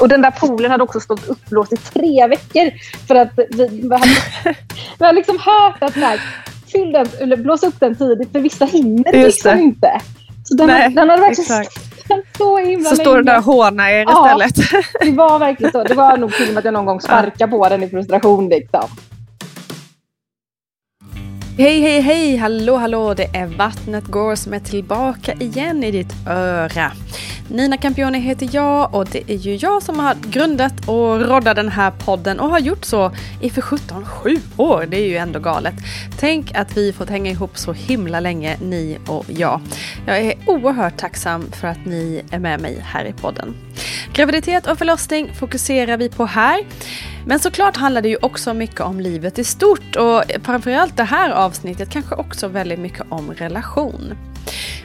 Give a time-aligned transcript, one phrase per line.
[0.00, 2.70] Och den där poolen hade också stått upplåst i tre veckor.
[3.06, 4.06] För att vi, vi, hade,
[4.98, 6.20] vi hade liksom hört att nej,
[6.72, 10.00] fyll den, eller blås upp den tidigt för vissa hinner liksom inte.
[10.44, 11.64] Så den, nej, den hade verkligen
[12.38, 14.84] så himla Så står den där och hånar er ja, istället.
[15.00, 15.82] det var verkligen så.
[15.82, 18.48] Det var nog till och med att jag någon gång sparkade på den i frustration.
[18.48, 18.88] Liksom.
[21.58, 22.36] Hej, hej, hej!
[22.36, 23.14] Hallå, hallå!
[23.14, 26.92] Det är Vattnet går som är tillbaka igen i ditt öra.
[27.48, 31.68] Nina Campioni heter jag och det är ju jag som har grundat och roddat den
[31.68, 34.86] här podden och har gjort så i för 17 sju år.
[34.88, 35.74] Det är ju ändå galet.
[36.18, 39.60] Tänk att vi fått hänga ihop så himla länge, ni och jag.
[40.06, 43.54] Jag är oerhört tacksam för att ni är med mig här i podden.
[44.12, 46.64] Graviditet och förlossning fokuserar vi på här.
[47.28, 51.30] Men såklart handlar det ju också mycket om livet i stort och framförallt det här
[51.30, 54.14] avsnittet kanske också väldigt mycket om relation.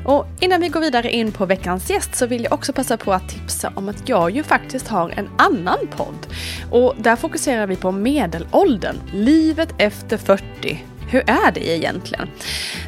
[0.06, 3.14] Och innan vi går vidare in på veckans gäst så vill jag också passa på
[3.14, 6.28] att tipsa om att jag ju faktiskt har en annan podd.
[6.72, 10.86] Och där fokuserar vi på medelåldern, livet efter 40.
[11.12, 12.30] Hur är det egentligen?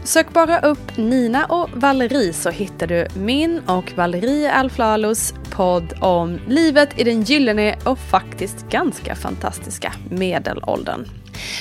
[0.03, 6.39] Sök bara upp Nina och Valerie så hittar du min och Valerie Alflalos podd om
[6.47, 11.05] livet i den gyllene och faktiskt ganska fantastiska medelåldern.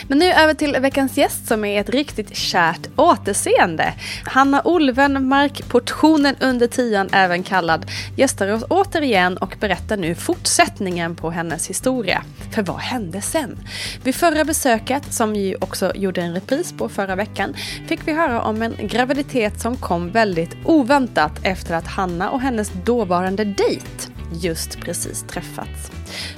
[0.09, 3.95] Men nu över till veckans gäst som är ett riktigt kärt återseende.
[4.25, 11.31] Hanna Olvenmark, portionen under tian även kallad, gästar oss återigen och berättar nu fortsättningen på
[11.31, 12.23] hennes historia.
[12.55, 13.59] För vad hände sen?
[14.05, 17.55] Vid förra besöket, som ju också gjorde en repris på förra veckan,
[17.89, 22.73] fick vi höra om en graviditet som kom väldigt oväntat efter att Hanna och hennes
[22.85, 25.91] dåvarande dejt just precis träffats.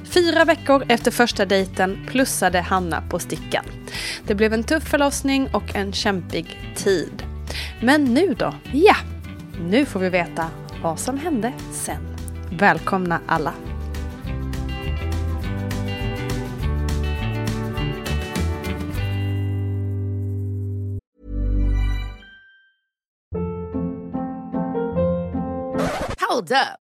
[0.05, 3.65] Fyra veckor efter första dejten plussade Hanna på stickan.
[4.27, 7.23] Det blev en tuff förlossning och en kämpig tid.
[7.83, 8.55] Men nu då?
[8.73, 8.97] Ja,
[9.61, 10.51] nu får vi veta
[10.83, 12.17] vad som hände sen.
[12.51, 13.55] Välkomna alla!
[26.35, 26.84] Hold up.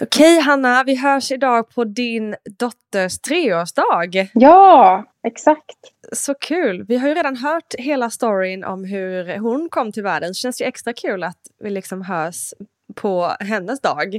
[0.00, 4.28] Okej Hanna, vi hörs idag på din dotters treårsdag.
[4.32, 5.76] Ja, exakt.
[6.12, 6.84] Så kul.
[6.88, 10.34] Vi har ju redan hört hela storyn om hur hon kom till världen.
[10.34, 12.54] Så känns det extra kul att vi liksom hörs
[12.94, 14.14] på hennes dag.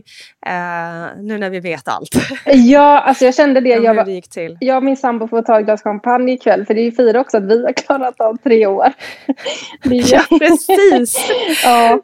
[0.45, 2.09] Eh, nu när vi vet allt.
[2.45, 3.69] Ja, alltså jag kände det.
[3.69, 4.57] Jag, det gick till.
[4.59, 6.65] jag och min sambo får ta ett glas champagne ikväll.
[6.65, 8.93] För det är ju fira också att vi har klarat av tre år.
[9.83, 11.29] Det ju- Ja, precis.
[11.63, 11.99] ja.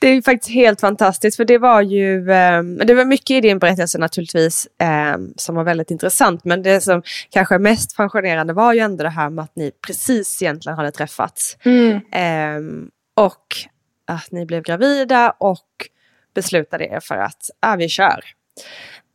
[0.00, 3.58] Det är faktiskt helt fantastiskt för det var ju, eh, det var mycket i din
[3.58, 8.72] berättelse naturligtvis eh, som var väldigt intressant men det som kanske är mest fascinerande var
[8.72, 11.56] ju ändå det här med att ni precis egentligen hade träffats.
[11.64, 11.94] Mm.
[12.12, 12.86] Eh,
[13.24, 13.46] och
[14.06, 15.66] att ni blev gravida och
[16.34, 18.24] beslutade er för att ah, vi kör.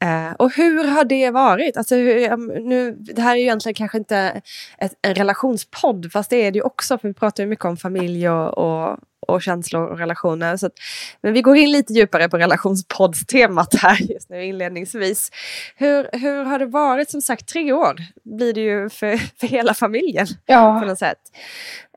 [0.01, 1.77] Eh, och hur har det varit?
[1.77, 4.41] Alltså, hur, nu, det här är ju egentligen kanske inte
[4.77, 7.77] ett, en relationspodd, fast det är det ju också, för vi pratar ju mycket om
[7.77, 10.57] familj och, och, och känslor och relationer.
[10.57, 10.73] Så att,
[11.21, 15.29] men vi går in lite djupare på relationspoddstemat här just nu inledningsvis.
[15.75, 17.09] Hur, hur har det varit?
[17.09, 20.79] Som sagt, tre år blir det ju för, för hela familjen Ja.
[20.81, 21.17] på något sätt.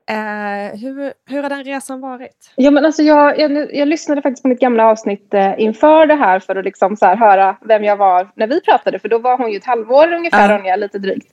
[0.09, 2.51] Eh, hur, hur har den resan varit?
[2.55, 6.15] Ja, men alltså jag, jag, jag lyssnade faktiskt på mitt gamla avsnitt eh, inför det
[6.15, 8.99] här för att liksom så här höra vem jag var när vi pratade.
[8.99, 10.57] För då var hon ju ett halvår ungefär, Ja.
[10.57, 11.27] Ronja, lite drygt.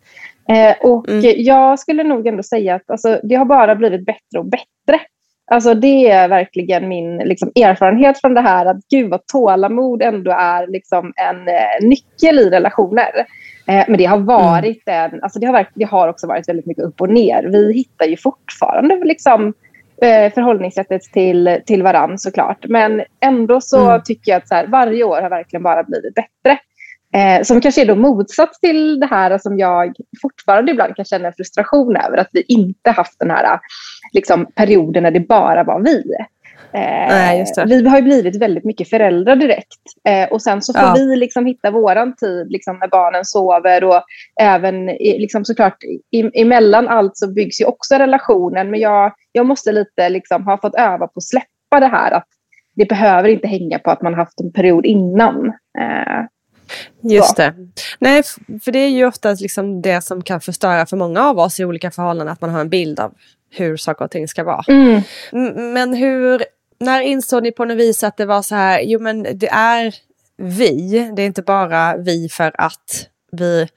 [0.48, 1.34] Eh, och Mm.
[1.36, 5.00] jag skulle nog ändå säga att alltså, det har bara blivit bättre och bättre.
[5.50, 10.30] Alltså det är verkligen min liksom, erfarenhet från det här att gud vad tålamod ändå
[10.30, 13.26] är liksom, en eh, nyckel i relationer.
[13.68, 16.84] Eh, men det har varit en, alltså det har, det har också varit väldigt mycket
[16.84, 17.42] upp och ner.
[17.42, 19.54] Vi hittar ju fortfarande liksom,
[20.02, 22.64] eh, förhållningssättet till, till varann såklart.
[22.68, 24.02] Men ändå så Mm.
[24.04, 26.58] tycker jag att så här, varje år har verkligen bara blivit bättre.
[27.14, 31.32] Eh, som kanske är då motsats till det här som jag fortfarande ibland kan känna
[31.32, 32.16] frustration över.
[32.18, 33.60] Att vi inte haft den här
[34.12, 36.02] liksom, perioden när det bara var vi.
[36.72, 37.44] Eh, Nej.
[37.66, 39.80] Vi har ju blivit väldigt mycket föräldrar direkt.
[40.08, 40.94] Eh, och sen så får Ja.
[40.96, 43.84] vi liksom hitta våran tid liksom, när barnen sover.
[43.84, 44.02] Och
[44.40, 45.76] även i, liksom, såklart
[46.10, 48.70] i, emellan allt så byggs ju också relationen.
[48.70, 52.10] Men jag, jag måste lite liksom, ha fått öva på att släppa det här.
[52.10, 52.26] Att
[52.74, 55.46] det behöver inte hänga på att man haft en period innan.
[55.78, 56.24] Eh,
[57.02, 57.54] Just det.
[57.98, 58.22] Nej,
[58.64, 61.64] för det är ju ofta liksom det som kan förstöra för många av oss i
[61.64, 63.14] olika förhållanden, att man har en bild av
[63.50, 64.64] hur saker och ting ska vara.
[64.68, 65.02] mm.
[65.72, 66.44] Men hur,
[66.80, 69.94] när insåg ni på något vis att det var så här, jo men det är
[70.36, 73.68] vi, det är inte bara vi för att vi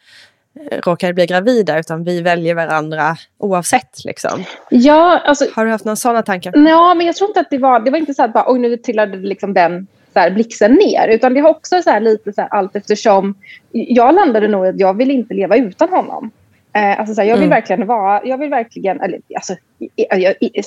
[0.71, 4.44] råkar bli gravida, utan vi väljer varandra oavsett liksom.
[4.69, 6.53] Ja, alltså Har du haft några sådana tankar?
[6.56, 8.59] Ja, men jag tror inte att det var, det var inte så att bara, oj
[8.59, 9.88] nu trillade liksom den
[10.19, 11.07] så här, blixten ner.
[11.07, 13.36] Utan det har också så här, lite så här, allt eftersom.
[13.71, 16.31] Jag landade nog i att jag vill inte leva utan honom.
[16.74, 17.50] Eh, alltså, så jag vill Mm.
[17.50, 19.54] verkligen vara, jag vill verkligen, eller, alltså,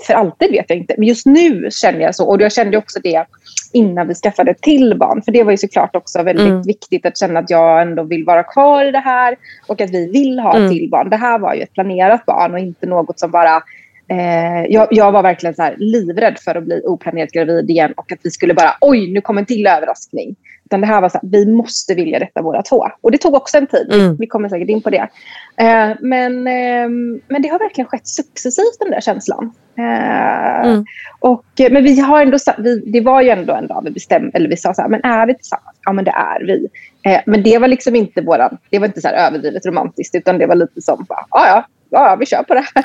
[0.06, 0.94] för alltid vet jag inte.
[0.98, 2.28] Men just nu känner jag så.
[2.28, 3.24] Och jag kände också det
[3.72, 5.22] innan vi skaffade ett till barn.
[5.22, 6.62] För det var ju såklart också väldigt Mm.
[6.62, 9.36] viktigt att känna att jag ändå vill vara kvar i det här.
[9.66, 10.64] Och att vi vill ha Mm.
[10.64, 11.10] ett till barn.
[11.10, 13.62] Det här var ju ett planerat barn och inte något som bara
[14.12, 18.12] Eh, jag, jag var verkligen så här livrädd för att bli oplanerat gravid igen och
[18.12, 20.36] att vi skulle bara oj, nu kommer en till överraskning.
[20.64, 22.86] Utan det här var så här, vi måste vilja detta båda två.
[23.00, 23.92] Och det tog också en tid.
[23.92, 24.16] Mm.
[24.16, 25.08] Vi kommer säkert in på det.
[25.56, 29.52] Eh, men, ehm, men det har verkligen skett successivt den där känslan.
[29.78, 30.84] Eh, Mm.
[31.20, 34.30] och, eh, men vi har ändå, vi, det var ju ändå en dag vi bestämde,
[34.34, 35.76] eller vi sa så här, men är vi tillsammans?
[35.84, 36.68] Ja men det är vi.
[37.04, 40.46] Eh, men det var liksom inte våran, det var inte så överdrivet romantiskt utan det
[40.46, 42.84] var lite som, bara, ja ja, ja vi kör på det här.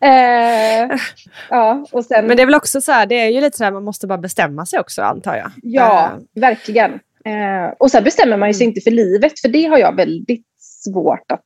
[0.00, 0.98] eh,
[1.50, 3.64] ja, och sen, Men det är väl också så här, det är ju lite så
[3.64, 5.50] här, man måste bara bestämma sig också antar jag.
[5.62, 6.92] Ja, Eh, verkligen.
[7.24, 10.46] Eh, och sen bestämmer man ju sig inte för livet, för det har jag väldigt
[10.58, 11.44] svårt att,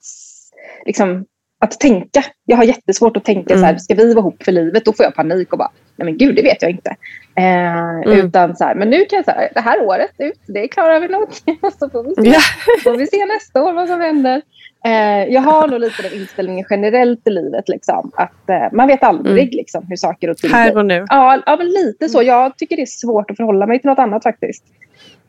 [0.86, 1.24] liksom,
[1.60, 2.24] att tänka.
[2.44, 3.78] Jag har jättesvårt att tänka så här, Mm.
[3.78, 4.84] ska vi vara ihop för livet?
[4.84, 6.96] Då får jag panik och bara, nej men gud, det vet jag inte.
[7.34, 11.00] Eh, Utan så här, men nu kan jag säga, det här året ut, det klarar
[11.00, 11.28] vi nog.
[11.78, 12.40] Så får vi se, Ja.
[12.84, 14.42] får vi se nästa år vad som händer.
[14.84, 19.02] Eh, jag har nog lite den inställningen generellt i livet, liksom, att eh, man vet
[19.02, 19.56] aldrig Mm.
[19.56, 21.04] liksom, hur saker och ting Här och nu.
[21.08, 22.22] Ja, ja men lite så.
[22.22, 24.64] Jag tycker det är svårt att förhålla mig till något annat faktiskt.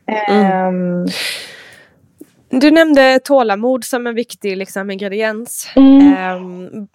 [0.08, 0.46] Mm.
[0.52, 1.06] Ehm,
[2.50, 5.68] Du nämnde tålamod som en viktig liksom, ingrediens.
[5.76, 6.88] mm.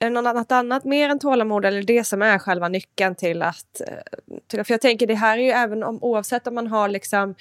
[0.00, 3.80] Är det något annat, mer än tålamod eller det som är själva nyckeln till att...
[3.80, 3.94] eh,
[4.46, 7.34] Till, för jag tänker det här är ju även om oavsett om man har liksom...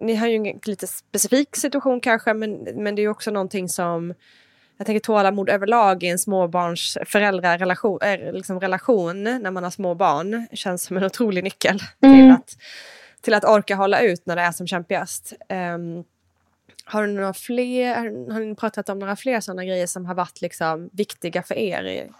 [0.00, 3.68] Ni har ju en lite specifik situation kanske men, men det är ju också någonting
[3.68, 4.14] som...
[4.78, 9.94] Jag tänker tålamod överlag i en småbarns föräldrarelation eh, liksom relation när man har små
[9.94, 12.32] barn känns som en otrolig nyckel till, Mm.
[12.32, 12.56] att,
[13.20, 15.32] till att orka hålla ut när det är som kämpigast.
[15.48, 16.04] Ehm,
[16.88, 17.94] har, du några fler,
[18.32, 21.84] har ni pratat om några fler sådana grejer som har varit liksom viktiga för er
[21.84, 22.10] i,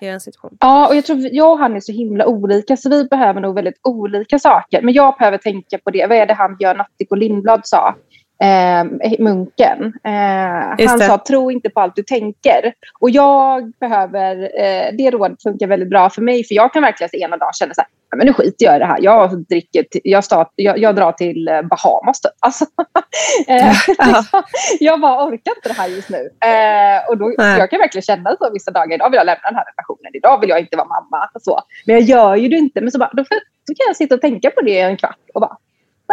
[0.00, 0.56] i en situation?
[0.60, 3.54] Ja, och jag tror jag och han är så himla olika så vi behöver nog
[3.54, 4.82] väldigt olika saker.
[4.82, 6.06] Men jag behöver tänka på det.
[6.06, 7.94] Vad är det han Björn Natthik och Lindblad sa?
[8.42, 8.84] Eh,
[9.18, 9.92] munken.
[10.04, 12.72] Eh, han sa, tro inte på allt du tänker.
[13.00, 17.22] Och jag behöver, eh, det rådet funkar väldigt bra för mig, för jag kan verkligen
[17.22, 18.98] ena dagen känna så här, men nu skiter jag i det här.
[19.00, 22.20] Jag, dricker jag, start, jag, jag drar till eh, Bahamas.
[22.20, 22.32] Typ.
[22.40, 22.64] Alltså,
[23.48, 23.72] eh,
[24.80, 26.30] jag bara orkar inte det här just nu.
[26.50, 28.94] Eh, och då, jag kan verkligen känna så vissa dagar.
[28.94, 30.10] Idag vill jag lämna den här relationen.
[30.14, 31.30] Idag vill jag inte vara mamma.
[31.40, 31.60] Så.
[31.86, 32.80] Men jag gör ju det inte.
[32.80, 33.22] Men så, bara, då,
[33.66, 35.56] då kan jag sitta och tänka på det i en kvart och bara,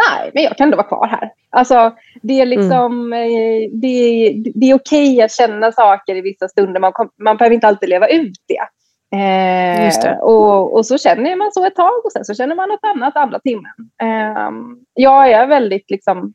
[0.06, 1.32] nej, men jag kan ändå vara kvar här.
[1.50, 3.80] Alltså, det är liksom, mm.
[3.80, 6.80] det, det är okej att känna saker i vissa stunder.
[6.80, 8.68] Man, man behöver inte alltid leva ut det.
[9.10, 12.84] Eh, och, och, så känner man så ett tag och sen så känner man något
[12.96, 13.72] annat andra timmen.
[14.02, 14.50] Eh,
[14.94, 16.34] jag är väldigt liksom,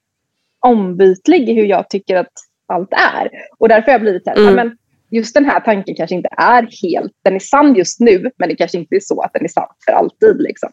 [0.60, 2.32] ombytlig i hur jag tycker att
[2.68, 3.30] allt är.
[3.58, 4.56] Och därför har jag blivit här, mm.
[4.56, 4.78] men
[5.10, 8.56] just den här tanken kanske inte är helt, den är sann just nu, men det
[8.56, 10.42] kanske inte är så att den är sann för alltid.
[10.42, 10.70] Liksom.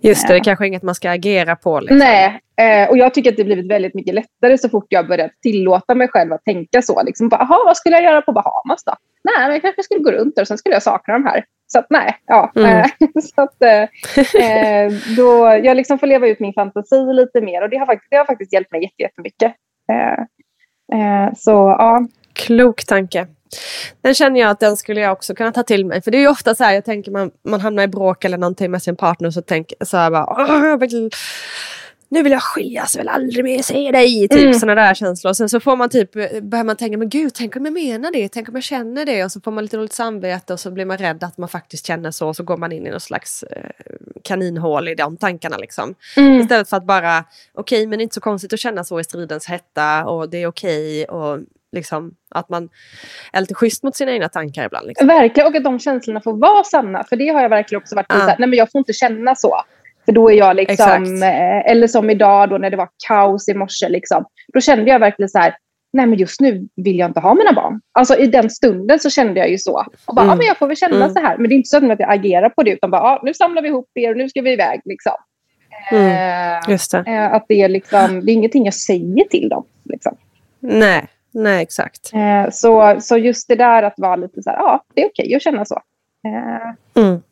[0.00, 1.80] Just det, det är kanske inget man ska agera på.
[1.80, 1.98] Liksom.
[1.98, 5.30] Nej, eh, och jag tycker att det blivit väldigt mycket lättare så fort jag börjat
[5.42, 7.02] tillåta mig själv att tänka så.
[7.02, 8.94] Liksom, Jaha, vad skulle jag göra på Bahamas då?
[9.24, 11.44] Nej, men jag kanske skulle gå runt där och sen skulle jag sakna de här.
[11.66, 12.52] Så att nej, ja.
[12.56, 12.78] Mm.
[12.78, 12.86] Eh,
[13.22, 13.82] så att, eh,
[14.44, 18.10] eh, då, jag liksom får leva ut min fantasi lite mer och det har faktiskt,
[18.10, 19.54] det har faktiskt hjälpt mig jättemycket.
[19.92, 20.12] Eh,
[21.00, 22.06] eh, så ja.
[22.32, 23.26] Klok tanke.
[24.00, 26.02] Den känner jag att den skulle jag också kunna ta till mig.
[26.02, 28.38] För det är ju ofta så här, jag tänker man, man hamnar i bråk eller
[28.38, 31.10] någonting med sin partner och så tänker så här bara, vill,
[32.14, 34.28] nu vill jag skiljas, jag vill aldrig mer se dig.
[34.28, 34.54] Typ mm.
[34.54, 35.30] sådana där känslor.
[35.30, 38.12] Och sen så får man typ, börjar man tänka, men gud, tänk om jag menar
[38.12, 39.24] det, tänk om jag känner det.
[39.24, 41.86] Och så får man lite dåligt samvete och så blir man rädd att man faktiskt
[41.86, 42.28] känner så.
[42.28, 43.70] Och så går man in i någon slags eh,
[44.22, 45.94] kaninhål i de tankarna liksom.
[46.16, 46.40] Mm.
[46.40, 49.00] Istället för att bara, okej, okay, men det är inte så konstigt att känna så
[49.00, 51.04] i stridens hetta och det är okej.
[51.04, 51.40] Okay, och
[51.74, 52.68] Liksom, att man
[53.32, 54.86] är lite schysst mot sina egna tankar ibland.
[54.86, 55.06] Liksom.
[55.06, 57.04] Verkligen, och att de känslorna får vara sanna.
[57.04, 58.26] För det har jag verkligen också varit ja.
[58.38, 59.60] nej men jag får inte känna så.
[60.04, 63.54] För då är jag liksom, eh, eller som idag då när det var kaos i
[63.54, 65.56] morse, liksom, då kände jag verkligen så här,
[65.92, 67.80] nej men just nu vill jag inte ha mina barn.
[67.92, 69.86] Alltså i den stunden så kände jag ju så.
[70.06, 70.30] Och bara, mm.
[70.30, 71.10] ja, men jag får väl känna mm.
[71.10, 71.36] så här.
[71.38, 73.62] Men det är inte så att jag agerar på det, utan bara, ja, nu samlar
[73.62, 74.80] vi ihop er och nu ska vi iväg.
[74.84, 75.12] Liksom.
[75.90, 76.06] Mm.
[76.06, 77.10] Eh, det.
[77.10, 79.64] Eh, att det är, liksom, det är ingenting jag säger till dem.
[79.84, 80.16] Liksom.
[80.60, 82.12] Nej, Nej, exakt.
[82.14, 85.24] Eh, så, så just det där att vara lite så här, ja, det är okej
[85.24, 85.80] okay att känna så.
[86.26, 87.22] Eh, mm.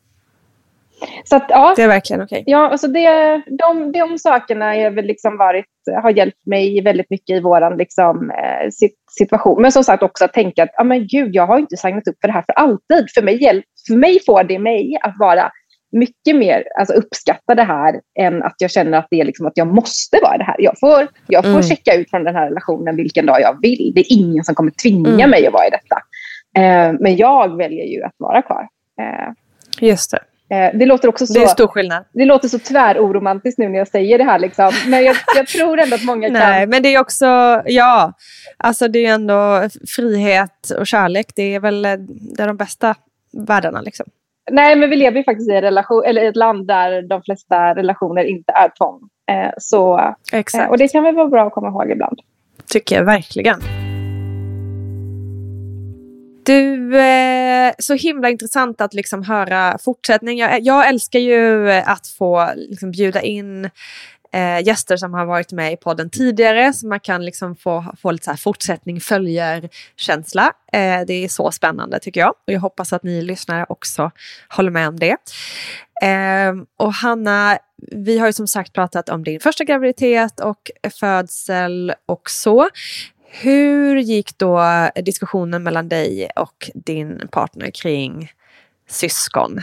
[1.23, 2.41] Så att, ja, det är verkligen okej.
[2.41, 2.51] Okay.
[2.51, 5.65] Ja, alltså det, de, de sakerna är väl liksom varit,
[6.03, 8.69] har hjälpt mig väldigt mycket i vår liksom, eh,
[9.19, 9.61] situation.
[9.61, 12.15] Men som sagt också att tänka att ah, men gud, jag har inte signat upp
[12.21, 13.11] för det här för alltid.
[13.13, 15.51] För mig, för mig får det mig att vara
[15.93, 19.57] mycket mer alltså, uppskatta det här än att jag känner att det är liksom att
[19.57, 20.55] jag måste vara det här.
[20.59, 21.63] Jag får, jag får mm.
[21.63, 23.91] checka ut från den här relationen vilken dag jag vill.
[23.95, 25.29] Det är ingen som kommer tvinga mm.
[25.29, 25.95] mig att vara i detta.
[26.57, 28.67] Eh, men jag väljer ju att vara kvar.
[29.01, 29.33] Eh,
[29.79, 30.19] Just det.
[30.55, 32.05] Eh, det låter också så, det är stor skillnad.
[32.13, 34.39] Det låter så tväroromantiskt nu när jag säger det här.
[34.39, 34.71] Liksom.
[34.87, 36.33] Men jag, jag tror ändå att många kan...
[36.33, 37.25] Nej, men det är också,
[37.65, 38.13] ja,
[38.57, 41.27] alltså det är ändå frihet och kärlek.
[41.35, 42.95] Det är väl det är de bästa
[43.47, 43.81] världarna.
[43.81, 44.05] Liksom.
[44.51, 48.23] Nej, men vi lever ju faktiskt i, relation, eller ett land där de flesta relationer
[48.23, 49.09] inte är tvång.
[49.31, 50.63] Eh, så, Exakt.
[50.63, 52.19] Eh, och det kan väl vara bra att komma ihåg ibland.
[52.67, 53.59] Tycker jag verkligen.
[56.45, 60.37] Du, eh, så himla intressant att liksom höra fortsättning.
[60.37, 63.69] Jag, jag älskar ju att få liksom bjuda in
[64.33, 68.11] eh, gäster som har varit med i podden tidigare så man kan liksom få, få
[68.11, 70.51] lite så här fortsättning, följer-känsla.
[70.73, 74.11] Eh, det är så spännande tycker jag och jag hoppas att ni lyssnare också
[74.49, 75.17] håller med om det.
[76.03, 77.57] Eh, och Hanna,
[77.91, 82.69] vi har ju som sagt pratat om din första graviditet och födsel och så.
[83.41, 84.63] Hur gick då
[84.95, 88.31] diskussionen mellan dig och din partner kring
[88.89, 89.61] syskon?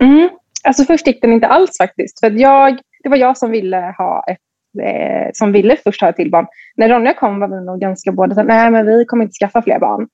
[0.00, 0.28] Mm.
[0.62, 2.20] Alltså först gick den inte alls faktiskt.
[2.20, 4.38] För jag det var jag som ville ha ett
[4.82, 6.46] eh, som ville först ha ett till barn.
[6.76, 9.78] När Ronja kom var vi nog ganska båda nej men vi kommer inte skaffa fler
[9.78, 10.08] barn.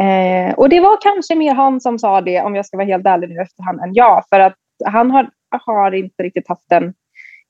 [0.00, 3.06] Eh, och det var kanske mer han som sa det, om jag ska vara helt
[3.06, 4.24] ärlig nu efterhand, än jag.
[4.28, 5.30] För att han har,
[5.66, 6.94] har inte riktigt haft den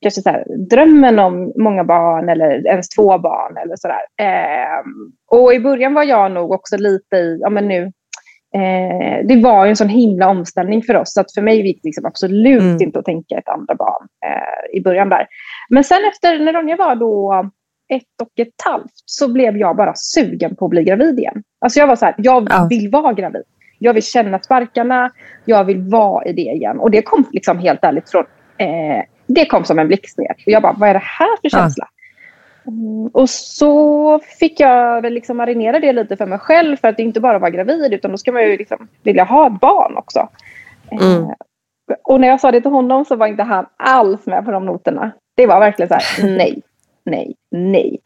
[0.01, 4.03] kanske så här, drömmen om många barn eller ens två barn eller sådär.
[4.21, 4.83] Eh,
[5.31, 7.93] och i början var jag nog också lite i, ja men nu
[8.55, 11.13] Eh, det var en sån himla omställning för oss.
[11.13, 12.83] Så att för mig gick det liksom absolut mm.
[12.83, 15.27] inte att tänka ett andra barn eh, i början där.
[15.69, 17.45] Men sen efter, när Ronja var då
[17.89, 21.43] ett och ett halvt, så blev jag bara sugen på att bli gravid igen.
[21.61, 22.67] Alltså jag var så här, jag ja.
[22.71, 23.43] vill vara gravid.
[23.79, 25.11] Jag vill känna sparkarna,
[25.45, 26.79] jag vill vara i det igen.
[26.79, 28.25] Och det kom liksom helt ärligt från,
[28.59, 30.31] eh, det kom som en blixt ner.
[30.31, 31.89] Och jag bara, vad är det här för känsla?
[32.67, 36.99] Mm, och så fick jag väl liksom marinera det lite för mig själv för att
[36.99, 40.29] inte bara vara gravid utan då ska man ju liksom vilja ha ett barn också.
[40.91, 41.23] Mm.
[41.23, 41.35] Eh,
[42.05, 44.67] och när jag sa det till honom så var inte han alls med på de
[44.67, 45.13] noterna.
[45.37, 46.63] Det var verkligen så här, nej.
[47.05, 48.01] nej, nej.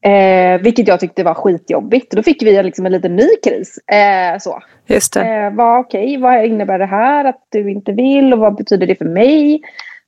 [0.00, 2.12] Eh, vilket jag tyckte var skitjobbigt.
[2.12, 3.78] Då fick vi liksom en liten ny kris.
[3.78, 4.62] Eh, så.
[4.86, 5.20] Just det.
[5.20, 8.94] Eh, vad, okay, vad innebär det här att du inte vill och vad betyder det
[8.94, 9.62] för mig?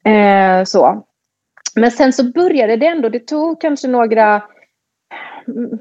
[0.04, 1.04] Eh, så.
[1.78, 4.42] Men sen så började det ändå, det tog kanske några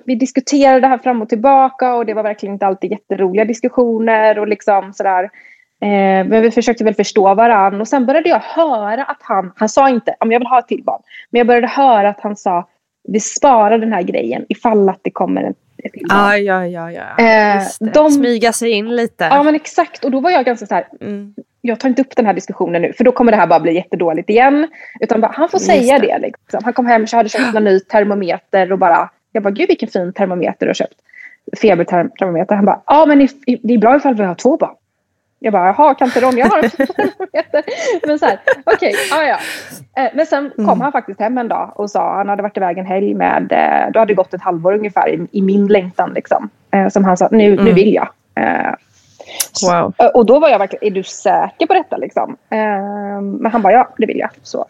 [0.05, 4.39] vi diskuterade det här fram och tillbaka och det var verkligen inte alltid jätteroliga diskussioner
[4.39, 5.23] och liksom sådär.
[5.81, 9.69] Eh, men vi försökte väl förstå varandra och sen började jag höra att han, han
[9.69, 12.35] sa inte om jag vill ha ett till barn, men jag började höra att han
[12.35, 12.67] sa
[13.09, 15.53] vi sparar den här grejen ifall att det kommer en.
[15.93, 16.91] Ja, ja, ja.
[16.91, 17.23] ja.
[17.25, 17.63] Eh,
[17.93, 19.23] de- Smyga sig in lite.
[19.31, 21.33] Ja men exakt och då var jag ganska så här, Mm.
[21.67, 23.73] Jag tar inte upp den här diskussionen nu för då kommer det här bara bli
[23.75, 24.67] jättedåligt igen.
[24.99, 26.07] Utan bara, han får säga det.
[26.07, 26.19] det.
[26.19, 26.59] liksom.
[26.63, 29.89] Han kom hem och hade köpt en ny termometer och bara, jag bara, gud vilken
[29.89, 30.93] fin termometer du har köpt.
[31.61, 32.55] Febertermometer.
[32.55, 33.27] Han bara, ja men
[33.63, 34.75] det är bra ifall vi har två barn.
[35.39, 37.63] Jag bara, jaha kan inte Ronja ha en termometer?
[38.07, 39.37] Men så här, okej, ja ja.
[40.03, 40.81] Eh, Men sen kom Mm.
[40.81, 43.91] han faktiskt hem en dag och sa, han hade varit iväg en helg med, eh,
[43.91, 46.49] då hade det gått ett halvår ungefär i, i min längtan liksom.
[46.71, 47.75] Eh, Som han sa, nu, nu Mm.
[47.75, 48.07] vill jag.
[49.63, 49.93] Wow.
[50.13, 52.37] Och då var jag verkligen, är du säker på detta liksom?
[52.49, 54.29] Eh, men han bara, ja det vill jag.
[54.43, 54.65] Så,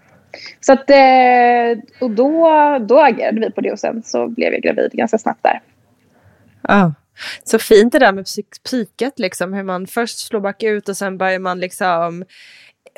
[0.60, 4.62] så att, eh, och då, då agerade vi på det och sen så blev jag
[4.62, 5.62] gravid ganska snabbt där.
[6.62, 6.94] Ja.
[7.44, 11.18] Så fint det där med psyk- psyket, liksom, hur man först slår bakut och sen
[11.18, 12.26] börjar man liksom,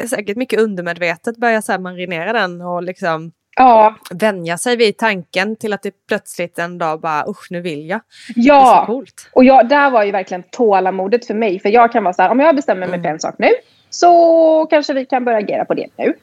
[0.10, 5.56] säkert mycket undermedvetet börja så här marinera den och liksom Ja, vänja sig vid tanken
[5.56, 8.00] till att det plötsligt en dag bara usch nu vill jag.
[8.36, 8.88] Ja.
[9.34, 11.60] och jag, där var ju verkligen tålamodet för mig.
[11.60, 13.02] För jag kan vara så här, om jag bestämmer mig Mm.
[13.04, 13.50] för en sak nu
[13.90, 16.14] så kanske vi kan börja agera på det nu.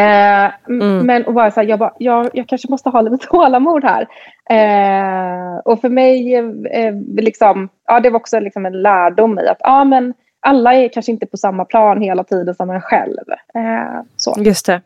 [0.00, 1.06] Eh, Mm.
[1.06, 4.06] Men och bara så här, jag, bara, jag, jag kanske måste ha lite tålamod här.
[4.50, 6.34] Eh, och för mig,
[6.72, 10.88] eh, liksom, ja, det var också liksom en lärdom i att ja, men alla är
[10.88, 13.24] kanske inte på samma plan hela tiden som en själv.
[13.54, 14.34] Eh, så.
[14.38, 14.80] Just det.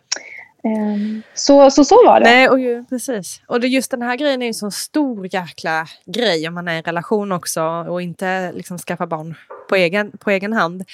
[0.67, 2.27] Ehm, så, så så var det.
[2.27, 3.43] Nej, och ju, precis.
[3.47, 6.69] Och det, just den här grejen är ju en sån stor jäkla grej om man
[6.69, 9.35] är i en relation också och inte liksom skaffar barn
[9.69, 10.85] på egen, på egen hand.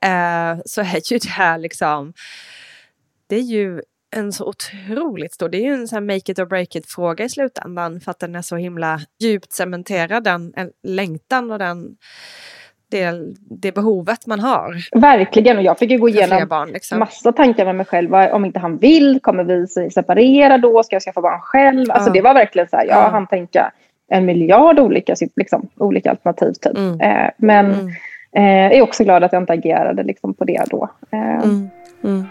[0.00, 2.12] Eh, så är ju det här liksom,
[3.26, 3.82] det är ju
[4.16, 6.86] en så otroligt stor, det är ju en sån här make it or break it
[6.86, 11.96] fråga i slutändan för att den är så himla djupt cementerad, den längtan och den,
[12.90, 13.12] det,
[13.50, 15.56] det behovet man har Verkligen.
[15.56, 16.68] Och jag fick ju gå igenom barn.
[16.72, 16.98] Liksom.
[16.98, 18.14] massa tankar med mig själv.
[18.14, 20.82] Om inte han vill, kommer vi se- separera då?
[20.82, 21.90] Ska jag skaffa barn själv?
[21.90, 22.12] Alltså Ja.
[22.12, 23.08] det var verkligen så här, jag Ja.
[23.08, 23.72] hann tänka
[24.10, 26.52] en miljard olika, liksom, olika alternativ.
[26.52, 26.76] Typ.
[26.78, 27.00] Mm.
[27.00, 27.88] Eh, men Mm.
[28.72, 30.88] eh, är också glad att jag inte agerade liksom, på det då.
[31.12, 31.68] Eh, Mm.
[32.04, 32.24] Mm.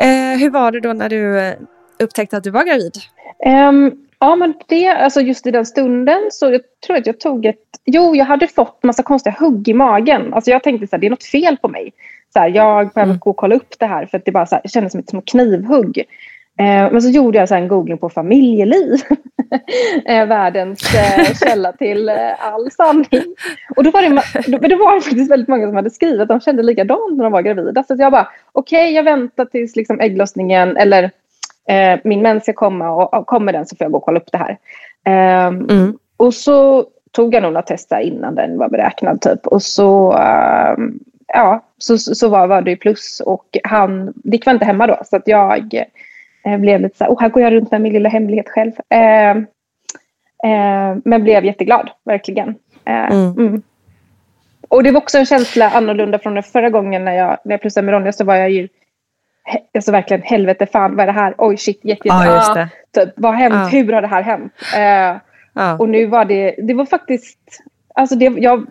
[0.00, 1.54] Eh, hur var det då när du eh,
[1.98, 2.92] upptäckte att du var gravid?
[3.46, 7.46] Ehm, ja, men det, alltså just i den stunden så jag tror att jag tog
[7.46, 7.56] ett...
[7.84, 10.34] Jo, jag hade fått massa konstiga hugg i magen.
[10.34, 11.92] Alltså jag tänkte så här, det är något fel på mig.
[12.32, 13.18] Så här, jag behöver Mm.
[13.18, 15.08] gå och kolla upp det här för att det bara så här, kändes som ett
[15.08, 15.98] små knivhugg.
[16.58, 19.00] Eh, men så gjorde jag så en googling på familjeliv.
[20.06, 23.34] eh, världens eh, källa till eh, all sanning.
[23.76, 26.20] Och då var det, ma- då, men det var faktiskt väldigt många som hade skrivit
[26.20, 27.82] att de kände likadant när de var gravida.
[27.82, 31.10] Så att jag bara, okej jag väntar tills liksom ägglossningen eller
[31.68, 34.20] eh, min mens ska komma och, och kommer den så får jag gå och kolla
[34.20, 34.58] upp det här.
[35.04, 35.98] Ehm, Mm.
[36.16, 39.46] och så tog jag nog några tester innan den var beräknad typ.
[39.46, 43.20] Och så, ehm, ja, så, så var, var det ju plus.
[43.26, 44.98] Och han, Dick var inte hemma då.
[45.04, 45.74] Så att jag
[46.46, 48.72] eh, blev lite så här, oh, här går jag runt med min lilla hemlighet själv.
[48.88, 49.38] Ehm,
[50.44, 52.48] eh, men blev jätteglad, verkligen.
[52.84, 53.38] Eh, Mm.
[53.38, 53.62] mm.
[54.68, 57.60] Och det var också en känsla annorlunda från den förra gången när jag, när jag
[57.60, 58.68] plussade med Ronja så var jag ju
[59.74, 61.34] Alltså verkligen helvete fan vad är det här?
[61.38, 62.68] Oj shit jätte, jätte, Ja, just ah,
[63.04, 63.54] typ, vad har hänt?
[63.54, 63.66] Ja.
[63.66, 64.52] Hur har det här hänt?
[64.76, 65.20] Eh,
[65.56, 65.78] Ja.
[65.78, 67.38] och nu var det, det var faktiskt,
[67.94, 68.66] alltså det, jag,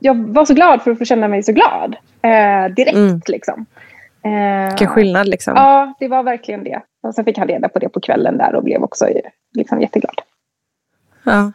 [0.00, 1.96] jag var så glad för att få känna mig så glad.
[2.22, 3.20] Eh, direkt Mm.
[3.28, 3.66] liksom.
[4.24, 5.52] Eh, Vilken skillnad liksom.
[5.56, 6.80] Ja, det var verkligen det.
[7.02, 9.08] Och sen fick han reda på det på kvällen där och blev också
[9.54, 10.20] liksom jätteglad.
[11.24, 11.52] Ja.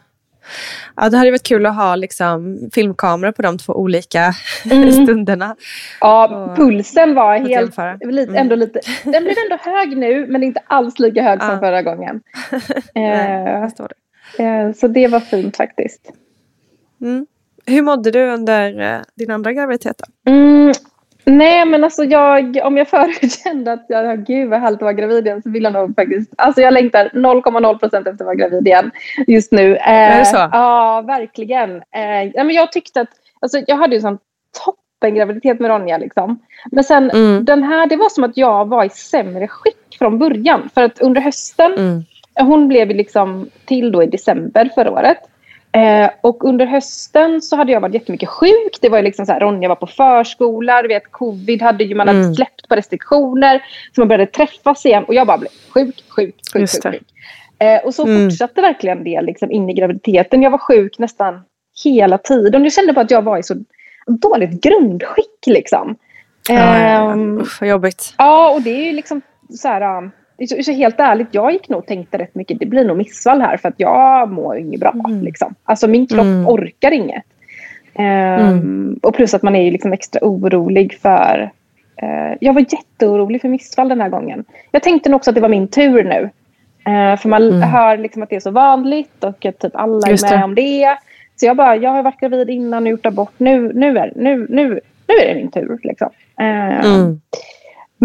[0.96, 4.32] Ja, det hade varit kul att ha liksom, filmkameror på de två olika
[4.70, 4.92] Mm.
[5.06, 5.56] stunderna.
[6.00, 7.76] Ja, Och- pulsen var helt,
[8.12, 8.36] lite, Mm.
[8.36, 11.58] ändå lite, den blev ändå hög nu men inte alls lika hög som Ja.
[11.60, 12.20] förra gången.
[12.94, 13.62] Nej,
[14.38, 16.12] Eh, eh, så det var fint faktiskt.
[17.00, 17.26] Mm.
[17.66, 20.02] Hur mådde du under eh, din andra graviditet?
[20.26, 20.72] Mm,
[21.24, 24.92] nej men alltså jag, om jag förut kände att jag, gud vad härligt att vara
[24.92, 28.34] gravid igen så vill jag nog faktiskt, alltså jag längtar 0,0 procent efter att vara
[28.34, 28.90] gravid igen
[29.26, 29.76] just nu.
[29.76, 30.36] Eh, Är det så?
[30.52, 31.76] Ja, verkligen.
[31.76, 33.08] Eh, nej, men jag tyckte att,
[33.40, 34.18] alltså jag hade ju sån
[34.64, 36.38] toppen graviditet med Ronja liksom.
[36.72, 37.44] Men sen Mm.
[37.44, 40.70] den här, det var som att jag var i sämre skick från början.
[40.74, 42.02] För att under hösten, Mm.
[42.48, 45.18] hon blev liksom till då i december förra året.
[45.74, 48.78] Eh, och under hösten så hade jag varit jättemycket sjuk.
[48.80, 51.94] Det var ju liksom så här, Ronja var på förskola, du vet, covid hade ju
[51.94, 52.34] man hade Mm.
[52.34, 53.62] släppt på restriktioner.
[53.94, 56.82] Så man började träffas igen och jag bara blev sjuk, sjuk, sjuk, sjuk.
[56.92, 57.02] sjuk.
[57.58, 58.30] Eh, och så Mm.
[58.30, 60.42] fortsatte verkligen det liksom in i graviditeten.
[60.42, 61.40] Jag var sjuk nästan
[61.84, 62.62] hela tiden.
[62.64, 63.54] Jag kände bara att jag var i så
[64.06, 65.96] dåligt grundskick liksom.
[66.48, 67.12] Ja, ja, ja.
[67.12, 68.14] Ehm, Usch, vad jobbigt.
[68.18, 70.10] Ja, och det är ju liksom så här...
[70.48, 73.40] Så, så helt ärligt, jag gick nog och tänkte rätt mycket, det blir nog missfall
[73.40, 74.94] här för att jag mår inget bra.
[75.22, 75.54] Liksom.
[75.64, 76.48] Alltså min kropp Mm.
[76.48, 77.22] orkar inget.
[77.94, 81.50] Ehm, Och plus att man är liksom extra orolig för...
[82.02, 84.44] eh, jag var jätteorolig för missfall den här gången.
[84.70, 86.30] Jag tänkte nog också att det var min tur nu.
[86.92, 90.24] Eh, för man hör liksom att det är så vanligt och att typ alla är
[90.24, 90.38] Mm.
[90.38, 90.96] Med om det.
[91.36, 93.32] Så jag bara, jag har varit gravid innan och gjort abort.
[93.38, 95.78] Nu, nu, är, nu, nu, nu är det min tur.
[95.82, 96.10] Liksom.
[96.40, 97.20] Ehm, Mm.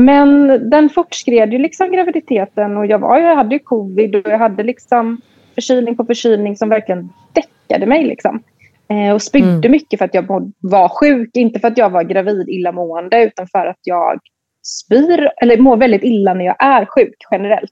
[0.02, 4.38] Men den fortskred ju liksom graviditeten och jag, var, jag hade ju covid och jag
[4.40, 5.22] hade liksom
[5.56, 8.04] förkylning på förkylning som verkligen däckade mig.
[8.04, 8.44] Liksom.
[8.90, 9.72] Eh, och spydde Mm.
[9.72, 11.30] mycket för att jag var sjuk.
[11.34, 14.20] Inte för att jag var gravid illamående utan för att jag
[14.64, 17.72] spyr eller mår väldigt illa när jag är sjuk generellt.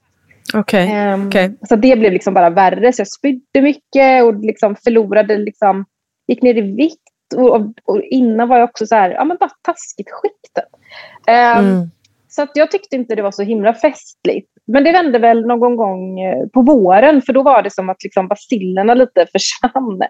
[0.54, 0.88] Okej.
[0.92, 1.54] Ehm, okej.
[1.68, 2.92] Så det blev liksom bara värre.
[2.92, 5.84] Så jag spydde mycket och liksom förlorade, liksom,
[6.26, 7.00] gick ner i vikt.
[7.36, 10.32] Och, och, och innan var jag också så här, ja men bara taskigt skick.
[10.54, 10.64] typ.
[11.26, 11.90] Ehm, Mm.
[12.36, 14.52] Så jag tyckte inte det var så himla festligt.
[14.66, 18.02] Men det vände väl någon gång eh, på våren för då var det som att
[18.02, 20.02] liksom basillerna lite försvann.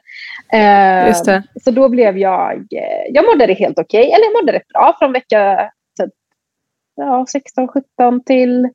[0.53, 1.43] Eh.
[1.65, 4.97] Så då blev jag, eh, jag mådde det helt okej, eller jag mådde rätt bra
[4.99, 6.11] från vecka typ,
[6.97, 8.69] ja, 16, 17 till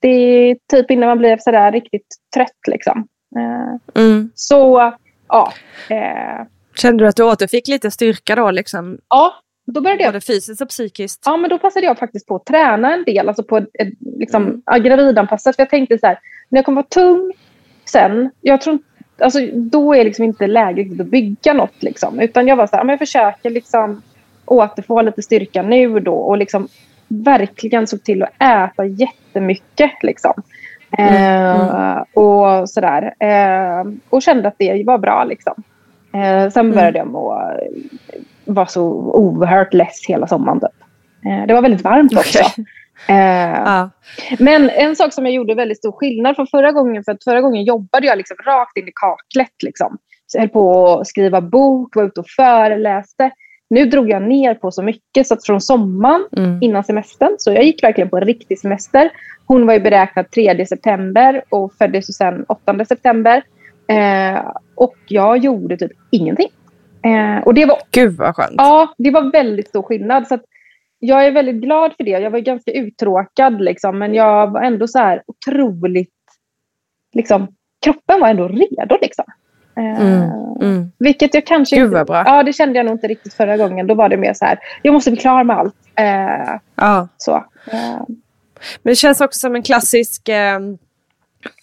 [0.00, 3.06] 30, typ innan man blev sådär riktigt trött liksom.
[3.36, 4.30] Eh, Mm.
[4.34, 4.92] så
[5.28, 5.52] ja,
[5.90, 8.50] eh, Kände du att du återfick lite styrka då?
[8.50, 9.32] Liksom, ja,
[9.72, 11.22] då började jag både fysiskt och psykiskt?
[11.26, 13.68] Ja, men då passade jag faktiskt på att träna en del, alltså på ett,
[14.18, 14.62] liksom, Mm.
[14.66, 15.56] ja, gravidanpassat.
[15.56, 17.32] För jag tänkte så här, när jag kommer vara tung
[17.84, 18.78] sen, jag tror,
[19.18, 21.82] alltså, då är liksom inte läge riktigt att bygga något.
[21.82, 22.20] Liksom.
[22.20, 24.02] Utan jag var så här, men jag försöker liksom
[24.44, 26.68] återfå lite styrka nu då och liksom
[27.08, 29.92] verkligen såg till att äta jättemycket.
[30.02, 30.32] Liksom.
[30.98, 33.14] Eh, och sådär.
[33.20, 35.24] Eh, och kände att det var bra.
[35.24, 35.62] Liksom.
[36.12, 37.42] Eh, sen började jag må,
[38.48, 38.82] vara så
[39.14, 40.60] oerhört less hela sommaren.
[40.60, 40.70] Typ.
[41.26, 42.38] Eh, det var väldigt varmt också.
[42.38, 42.64] Okej.
[43.08, 43.16] Eh,
[43.64, 43.90] Ja.
[44.38, 47.40] men en sak som jag gjorde väldigt stor skillnad från förra gången, för att förra
[47.40, 49.62] gången jobbade jag liksom rakt in i kaklet.
[49.62, 49.98] Liksom.
[50.26, 53.30] Så jag höll på att skriva bok, var ute och föreläste.
[53.70, 56.58] Nu drog jag ner på så mycket så att från sommaren Mm.
[56.62, 59.10] innan semestern, så jag gick verkligen på en riktig semester.
[59.46, 63.42] Hon var ju beräknad 3 september och föddes sen 8 september.
[63.88, 64.40] Eh,
[64.74, 66.48] och jag gjorde typ ingenting.
[67.02, 68.54] Eh, och det var Gud vad skönt.
[68.56, 70.28] Ja, det var väldigt stor skillnad.
[70.28, 70.38] Så
[70.98, 72.10] jag är väldigt glad för det.
[72.10, 76.14] Jag var ganska uttråkad, liksom, men jag var ändå så här otroligt...
[77.12, 77.48] Liksom,
[77.84, 78.98] kroppen var ändå redo.
[79.02, 79.24] Liksom.
[79.76, 80.30] Eh, Mm.
[80.60, 80.92] Mm.
[80.98, 82.22] Vilket jag kanske Gud, vad bra.
[82.26, 83.86] Ja, det kände jag nog inte riktigt förra gången.
[83.86, 85.74] Då var det mer så här, jag måste bli klar med allt.
[85.94, 87.08] Eh, Ja.
[87.16, 87.44] så.
[88.82, 90.58] Men det känns också som en klassisk eh,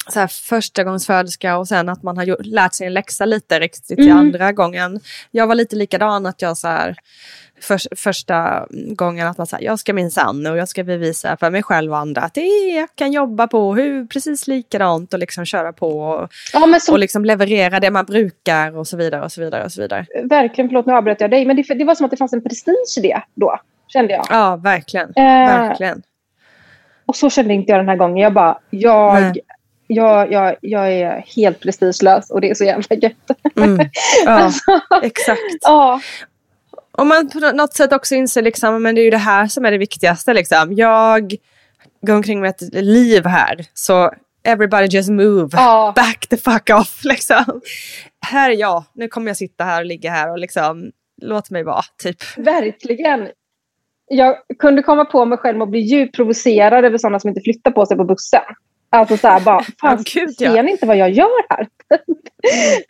[0.10, 4.00] så här, förstagångsföderska och sen att man har gjort, lärt sig en läxa lite riktigt
[4.00, 4.18] Mm.
[4.18, 5.00] andra gången.
[5.32, 6.96] Jag var lite likadan att jag så här,
[7.62, 11.64] för, första gången att man säger jag ska minsann och jag ska bevisa för mig
[11.64, 15.46] själv och andra att det är, jag kan jobba på hur, precis likadant och liksom
[15.46, 19.32] köra på och, ja, så, och liksom leverera det man brukar och så vidare och
[19.32, 20.06] så vidare och så vidare.
[20.24, 21.46] verkligen, förlåt nu avbröt jag dig.
[21.46, 24.26] Men det, det var som att det fanns en prestige i det då, kände jag.
[24.30, 25.10] Ja, verkligen.
[25.16, 26.02] Eh, verkligen.
[27.06, 28.18] Och så kände inte jag den här gången.
[28.18, 29.42] Jag bara, jag, Nej.
[29.88, 33.32] Jag, jag, jag är helt prestigelös och det är så jävla gött.
[33.56, 33.78] Mm.
[34.26, 34.62] Ja, Alltså,
[35.04, 35.40] exakt.
[35.62, 36.02] ja,
[36.92, 39.66] Om man på något sätt också inser liksom, men det är ju det här som
[39.66, 40.34] är det viktigaste.
[40.34, 40.74] Liksom.
[40.74, 41.34] Jag
[42.02, 44.12] går omkring med ett liv här, så
[44.44, 45.50] everybody just move.
[45.52, 45.94] Ja.
[45.96, 47.02] Back the fuck off.
[47.04, 47.62] Liksom.
[48.28, 51.64] Här är jag, nu kommer jag sitta här och ligga här och liksom, låt mig
[51.64, 51.82] vara.
[52.04, 52.18] Typ.
[52.38, 53.28] verkligen.
[54.08, 57.72] Jag kunde komma på mig själv att bli djupt provocerad över sådana som inte flyttar
[57.72, 58.42] på sig på bussen.
[58.96, 60.52] Alltså så här bara, fan, gud, ja.
[60.54, 61.68] ser ni inte vad jag gör här?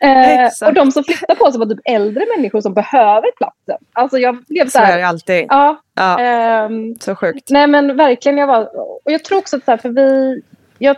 [0.00, 0.68] eh, Exakt.
[0.68, 3.86] och de som flyttar på sig var typ äldre människor som behöver platsen.
[3.92, 5.46] Alltså jag blev så Så är här, det alltid.
[5.48, 7.50] ja, Ja, ehm, så sjukt.
[7.50, 8.68] Nej men verkligen, jag var,
[9.04, 10.40] och jag tror också att så här, för vi,
[10.78, 10.96] jag,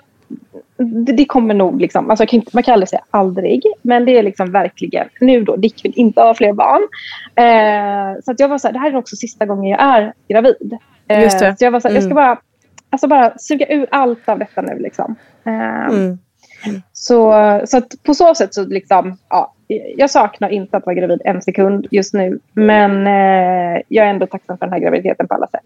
[0.77, 4.23] det, det kommer nog liksom, alltså kan man kan aldrig säga aldrig, men det är
[4.23, 6.83] liksom verkligen, nu då, Dick vill inte ha fler barn.
[7.35, 10.13] Eh, så att jag var så här, det här är också sista gången jag är
[10.29, 10.77] gravid.
[11.09, 11.57] Eh, Just det.
[11.59, 12.25] Så jag var så här, jag ska Mm.
[12.25, 12.39] bara,
[12.91, 15.15] alltså bara suga ur allt av detta nu liksom.
[15.45, 16.19] Eh,
[16.67, 16.83] Mm.
[16.93, 17.33] så,
[17.67, 19.55] så att på så sätt så liksom, ja,
[19.97, 22.39] jag saknar inte att vara gravid en sekund just nu.
[22.53, 25.65] Men eh, jag är ändå tacksam för den här graviditeten på alla sätt.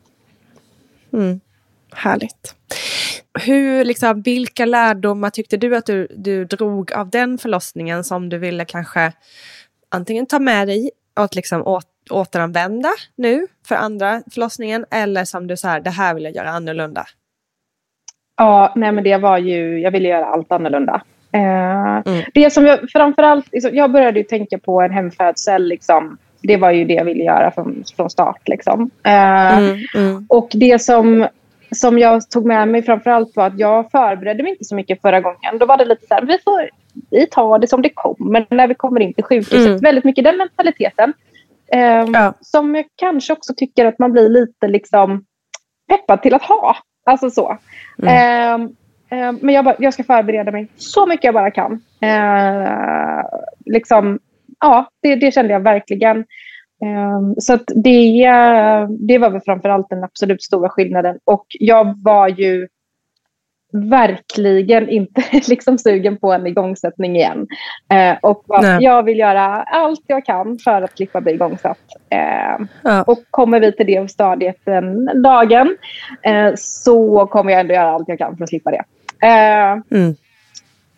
[1.12, 1.40] Mm.
[1.94, 2.54] Härligt.
[3.40, 8.38] hur, liksom, vilka lärdomar tyckte du att du, du drog av den förlossningen som du
[8.38, 9.12] ville kanske
[9.88, 15.56] antingen ta med dig och liksom åt, återanvända nu för andra förlossningen eller som du
[15.64, 17.06] här, det här vill jag göra annorlunda?
[18.36, 21.02] Ja, nej men det var ju, jag ville göra allt annorlunda.
[21.32, 22.24] Eh, mm.
[22.34, 26.70] Det som jag framförallt, liksom, jag började ju tänka på en hemfödsel liksom, det var
[26.70, 28.48] ju det jag ville göra från, från start.
[28.48, 28.90] Liksom.
[29.04, 30.26] Eh, mm, mm.
[30.28, 31.26] Och det som,
[31.70, 35.20] som jag tog med mig framförallt var att jag förberedde mig inte så mycket förra
[35.20, 35.58] gången.
[35.60, 36.70] Då var det lite så här, vi, får,
[37.10, 39.66] vi tar det som det kommer när vi kommer in till sjukhuset.
[39.66, 39.78] Mm.
[39.78, 41.12] Väldigt mycket den mentaliteten.
[41.74, 42.34] Eh, ja.
[42.40, 45.24] Som jag kanske också tycker att man blir lite liksom
[45.88, 46.76] peppad till att ha.
[47.06, 47.58] Alltså så.
[48.02, 48.62] Mm.
[49.10, 51.72] Eh, men jag, bara, jag, ska förbereda mig så mycket jag bara kan.
[52.00, 53.24] Eh,
[53.66, 54.18] liksom,
[54.60, 56.24] ja, det, det, kände jag verkligen.
[56.84, 58.26] Um, så det,
[58.88, 61.18] det var väl framförallt den absolut stora skillnaden.
[61.24, 62.68] Och jag var ju
[63.72, 67.46] verkligen inte liksom sugen på en igångsättning igen.
[67.92, 71.78] Uh, och vad, jag vill göra allt jag kan för att slippa bli igångsatt.
[72.14, 73.02] Uh, ja.
[73.02, 75.76] Och kommer vi till det stadiet den dagen
[76.28, 78.84] uh, så kommer jag ändå göra allt jag kan för att slippa det.
[79.90, 80.16] Mm.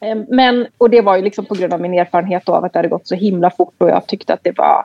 [0.04, 2.78] Ehm, men, och det var ju liksom på grund av min erfarenhet av att det
[2.78, 4.84] hade gått så himla fort och jag tyckte att det var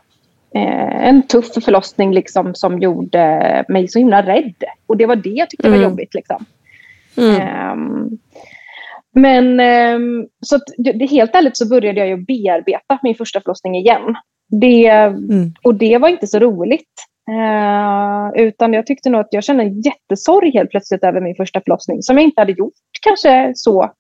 [0.56, 4.64] eh, en tuff förlossning liksom, som gjorde mig så himla rädd.
[4.88, 5.80] Och det var det jag tyckte mm.
[5.80, 6.14] var jobbigt.
[6.14, 6.46] Liksom.
[7.20, 7.72] Mm.
[7.72, 8.18] Um,
[9.16, 9.60] men
[9.96, 14.16] um, så att, det, helt ärligt så började jag ju bearbeta min första förlossning igen.
[14.62, 15.54] Det, mm.
[15.64, 16.94] Och det var inte så roligt.
[17.30, 21.62] Uh, utan jag tyckte nog att jag kände en jättesorg helt plötsligt över min första
[21.62, 23.92] förlossning som jag inte hade gjort kanske så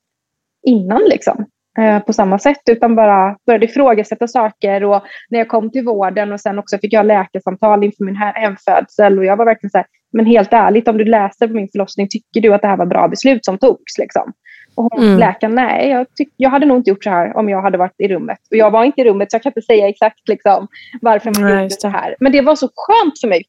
[0.67, 1.45] innan liksom,
[1.79, 4.83] eh, på samma sätt, utan bara började ifrågasätta saker.
[4.83, 9.19] Och när jag kom till vården och sen också fick jag läkarsamtal inför min hemfödsel
[9.19, 12.07] och jag var verkligen så här, men helt ärligt, om du läser på min förlossning,
[12.09, 13.97] tycker du att det här var bra beslut som togs?
[13.97, 14.33] Liksom?
[14.75, 15.19] Och hon, mm.
[15.19, 17.95] läkaren, nej, jag, tyck, jag hade nog inte gjort så här om jag hade varit
[17.97, 18.39] i rummet.
[18.51, 20.67] Och jag var inte i rummet, så jag kan inte säga exakt liksom,
[21.01, 22.15] varför man nej, gjorde så här.
[22.19, 23.43] Men det var så skönt för mig,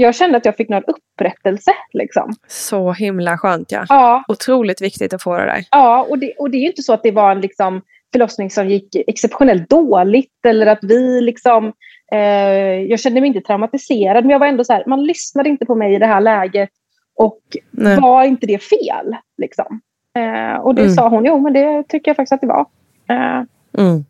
[0.00, 1.70] jag kände att jag fick någon upprättelse.
[1.92, 2.32] Liksom.
[2.48, 3.86] Så himla skönt ja.
[3.88, 4.24] ja.
[4.28, 5.64] Otroligt viktigt att få det där.
[5.70, 8.68] Ja, och det, och det är inte så att det var en liksom, förlossning som
[8.68, 11.72] gick exceptionellt dåligt eller att vi liksom...
[12.12, 15.66] Eh, jag kände mig inte traumatiserad men jag var ändå så här, man lyssnade inte
[15.66, 16.70] på mig i det här läget
[17.16, 17.40] och
[17.70, 18.00] Nej.
[18.00, 19.16] var inte det fel?
[19.38, 19.80] Liksom.
[20.18, 20.94] Eh, och det mm.
[20.94, 22.66] sa hon, jo men det tycker jag faktiskt att det var.
[23.08, 23.42] Eh,
[23.78, 24.04] mm.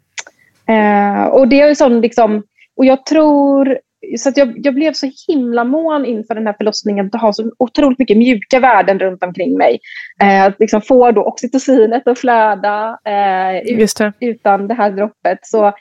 [1.30, 2.42] Och det är sån liksom,
[2.76, 3.78] och jag tror
[4.18, 7.98] så jag, jag, blev så himla mån inför den här förlossningen att ha så otroligt
[7.98, 9.78] mycket mjuka värden runt omkring mig.
[10.46, 14.12] Att liksom få då oxytocinet att flöda eh, ut, det.
[14.20, 15.38] utan det här droppet.
[15.42, 15.72] Så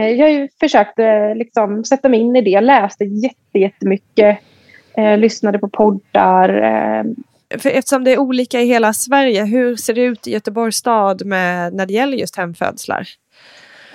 [0.00, 4.38] jag har ju försökt eh, liksom, sätta mig in i det, läste jätte, jättemycket,
[4.96, 6.48] eh, lyssnade på poddar.
[6.48, 7.04] Eh.
[7.58, 11.26] För eftersom det är olika i hela Sverige, hur ser det ut i Göteborgs stad
[11.26, 13.08] med, när det gäller just hemfödslar?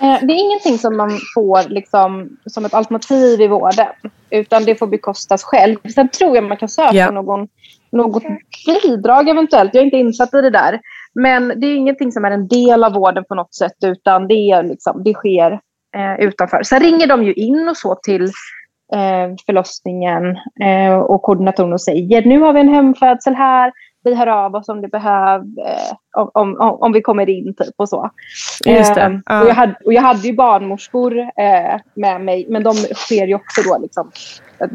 [0.00, 3.86] Eh, det är ingenting som man får liksom, som ett alternativ i vården.
[4.30, 5.76] Utan det får bekostas själv.
[5.94, 7.12] Sen tror jag man kan söka yeah.
[7.12, 7.48] någon,
[7.92, 8.22] något
[8.82, 9.74] bidrag eventuellt.
[9.74, 10.80] Jag är inte insatt i det där.
[11.14, 13.76] Men det är ingenting som är en del av vården på något sätt.
[13.84, 15.60] Utan det, är liksom, det sker
[15.96, 16.62] eh, utanför.
[16.62, 18.24] Sen ringer de ju in och så till
[18.92, 23.72] eh, förlossningen eh, och koordinatorn och säger nu har vi en hemfödsel här
[24.04, 27.74] vi hör av oss om det behövs, eh, om, om, om vi kommer in typ
[27.76, 28.10] och så.
[28.64, 29.20] Just det.
[29.30, 33.26] Eh, och, jag hade, och jag hade ju barnmorskor eh, med mig, men de sker
[33.26, 34.10] ju också då liksom.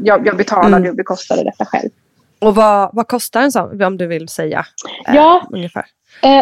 [0.04, 0.90] Jag, jag betalade mm.
[0.90, 1.90] och bekostade detta själv.
[2.40, 4.66] Och vad, vad kostar en sån, om du vill säga?
[5.08, 5.86] Eh, ja, ungefär.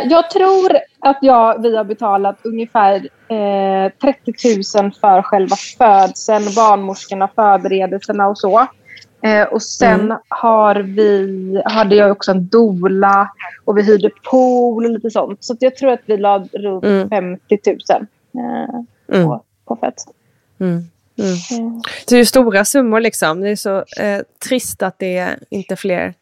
[0.09, 0.71] Jag tror
[1.03, 2.95] att jag, vi har betalat ungefär
[3.27, 4.33] eh, 30
[4.81, 8.67] 000 för själva födseln, barnmorskorna, förberedelserna och så.
[9.23, 10.17] Eh, och sen mm.
[10.29, 13.29] har vi, hade jag också en dola
[13.65, 15.43] och vi hyrde pool och lite sånt.
[15.43, 17.09] Så jag tror att vi la runt mm.
[17.09, 17.77] 50 000
[18.37, 19.27] eh, mm.
[19.27, 19.95] på, på fett.
[20.59, 20.83] Mm.
[21.17, 21.81] Mm.
[22.07, 23.41] Det är ju stora summor liksom.
[23.41, 26.13] Det är så eh, trist att det inte fler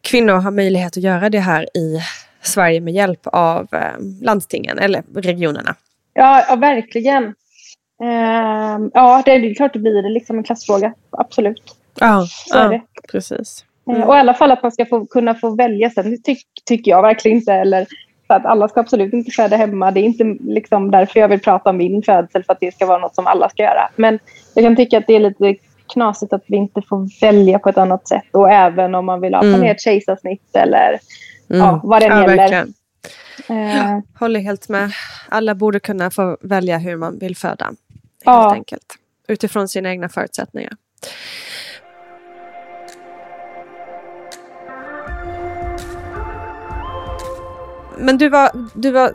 [0.00, 2.00] kvinnor har möjlighet att göra det här i
[2.46, 3.80] Sverige med hjälp av eh,
[4.22, 5.74] landstingen eller regionerna.
[6.14, 7.24] Ja, ja verkligen.
[8.02, 10.94] Eh, ja, det är klart det blir liksom en klassfråga.
[11.10, 11.76] Absolut.
[12.00, 12.80] Ja, ja
[13.12, 13.64] precis.
[13.90, 14.02] Mm.
[14.02, 16.18] Och i alla fall att man ska få, kunna få välja sen,
[16.64, 17.52] tycker jag verkligen inte.
[17.52, 17.86] Eller,
[18.26, 19.90] så att alla ska absolut inte föda hemma.
[19.90, 22.86] Det är inte liksom därför jag vill prata om min födsel, för att det ska
[22.86, 23.90] vara något som alla ska göra.
[23.96, 24.18] Men
[24.54, 25.54] jag kan tycka att det är lite
[25.92, 28.28] knasigt att vi inte får välja på ett annat sätt.
[28.32, 29.62] Och även om man vill ha mm.
[29.62, 30.98] ett kejsarsnitt eller
[31.50, 31.66] mm.
[31.66, 32.66] ja, vad det ja, gäller.
[33.50, 34.92] Uh, håller helt med.
[35.28, 37.64] Alla borde kunna få välja hur man vill föda.
[37.64, 37.78] Helt
[38.24, 38.52] ja.
[38.52, 38.94] enkelt.
[39.28, 40.72] Utifrån sina egna förutsättningar.
[47.98, 49.14] men du var, du var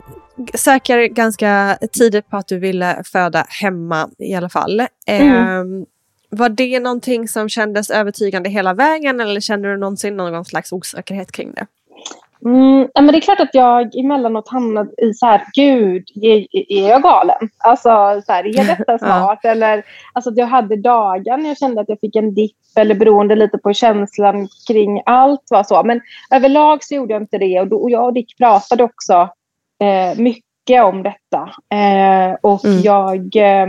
[0.54, 4.86] säker ganska tidigt på att du ville föda hemma i alla fall.
[5.06, 5.80] Mm.
[5.80, 5.86] Eh,
[6.30, 11.32] var det någonting som kändes övertygande hela vägen eller kände du någonsin någon slags osäkerhet
[11.32, 11.66] kring det?
[12.44, 16.88] Mm, men det är klart att jag emellanåt hamnade i så här, gud, är, är
[16.88, 17.48] jag galen?
[17.58, 19.38] Alltså, så här, är detta smart?
[19.42, 19.50] ja.
[19.50, 23.34] Eller, alltså, jag hade dagar när jag kände att jag fick en dipp eller beroende
[23.34, 25.82] lite på känslan kring allt var så.
[25.82, 26.00] Men
[26.30, 29.28] överlag så gjorde jag inte det och, då, och jag och Dick pratade också
[29.80, 31.50] eh, mycket om detta.
[31.74, 32.80] Eh, och mm.
[32.80, 33.66] jag eh,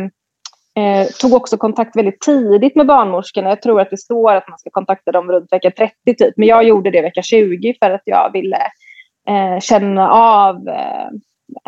[0.76, 3.50] Eh, tog också kontakt väldigt tidigt med barnmorskorna.
[3.50, 6.34] Jag tror att det står att man ska kontakta dem runt vecka 30 typ.
[6.38, 8.58] Men jag gjorde det vecka 20 för att jag ville
[9.28, 11.08] eh, känna av eh,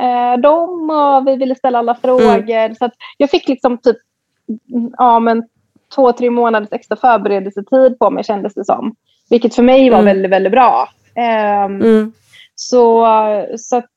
[0.06, 2.50] eh dem och vi ville ställa alla frågor.
[2.50, 2.76] Mm.
[2.76, 3.98] Så jag fick liksom typ
[4.98, 5.44] ja, men
[5.96, 8.96] två, tre månaders extra förberedelsetid på mig kändes det som.
[9.30, 10.06] Vilket för mig var mm.
[10.06, 10.90] väldigt, väldigt bra.
[11.16, 12.14] Ehm, mm.
[12.56, 13.08] Så,
[13.58, 13.92] så att,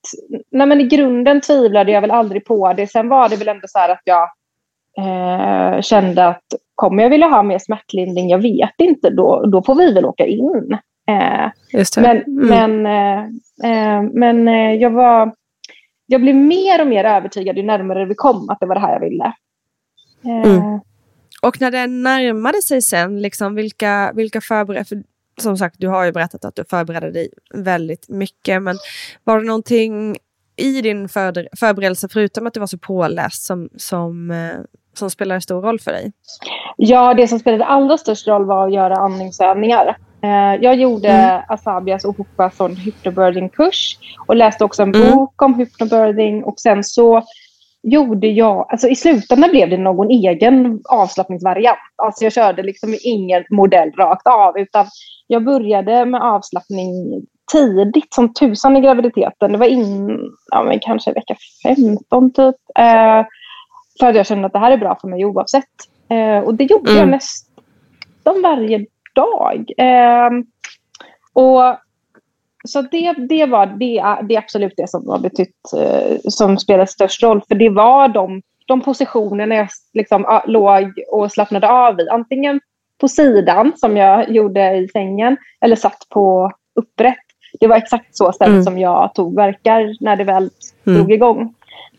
[0.51, 2.87] nej men i grunden tvivlade jag väl aldrig på det.
[2.87, 4.29] Sen var det väl ändå så här att jag
[4.99, 8.29] eh, kände att kommer jag vilja ha mer smärtlindring?
[8.29, 10.79] Jag vet inte, då, då får vi väl åka in.
[11.09, 11.51] Eh,
[11.97, 12.25] men mm.
[12.27, 13.25] men, eh,
[13.71, 15.33] eh men eh, jag, var,
[16.07, 18.93] jag blev mer och mer övertygad ju närmare vi kom att det var det här
[18.93, 19.33] jag ville.
[20.25, 20.81] Mm.
[21.43, 25.03] Och när det närmade sig sen, liksom, vilka, vilka förberedelser
[25.41, 28.77] som sagt, du har ju berättat att du förberedde dig väldigt mycket, men
[29.25, 30.17] var det någonting
[30.57, 34.33] i din förberedelse, förutom att du var så påläst, som, som,
[34.99, 36.13] som spelar stor roll för dig?
[36.77, 39.97] Ja, det som spelade allra störst roll var att göra andningsövningar.
[40.23, 41.43] Eh, jag gjorde mm.
[41.49, 45.11] Asabias och Hopasson hypnobirthing-kurs och läste också en mm.
[45.11, 47.23] bok om hypnobirthing och sen så
[47.83, 51.79] gjorde jag, alltså i slutändan blev det någon egen avslappningsvariant.
[51.97, 54.87] Alltså jag körde liksom ingen modell rakt av utan
[55.27, 59.53] jag började med avslappning tidigt som tusan i graviditeten.
[59.53, 61.37] Det var in, ja, men kanske vecka
[61.77, 62.57] 15 typ.
[62.79, 63.25] Eh,
[64.01, 65.65] för att jag kände att det här är bra för mig oavsett.
[66.11, 67.01] Eh, och det gjorde mm.
[67.01, 69.71] jag nästan varje dag.
[69.79, 70.31] Eh,
[71.33, 71.77] och
[72.65, 76.87] så det, det var det, det är absolut det som har betytt, eh, som spelade
[76.87, 77.43] störst roll.
[77.49, 82.09] För det var de, de positionerna jag liksom, låg och slappnade av i.
[82.09, 82.61] Antingen
[83.01, 87.17] på sidan som jag gjorde i sängen eller satt på upprätt.
[87.61, 88.65] Det var exakt så stället mm.
[88.65, 90.51] som jag tog verkar när det väl
[90.87, 90.99] mm.
[90.99, 91.55] drog igång.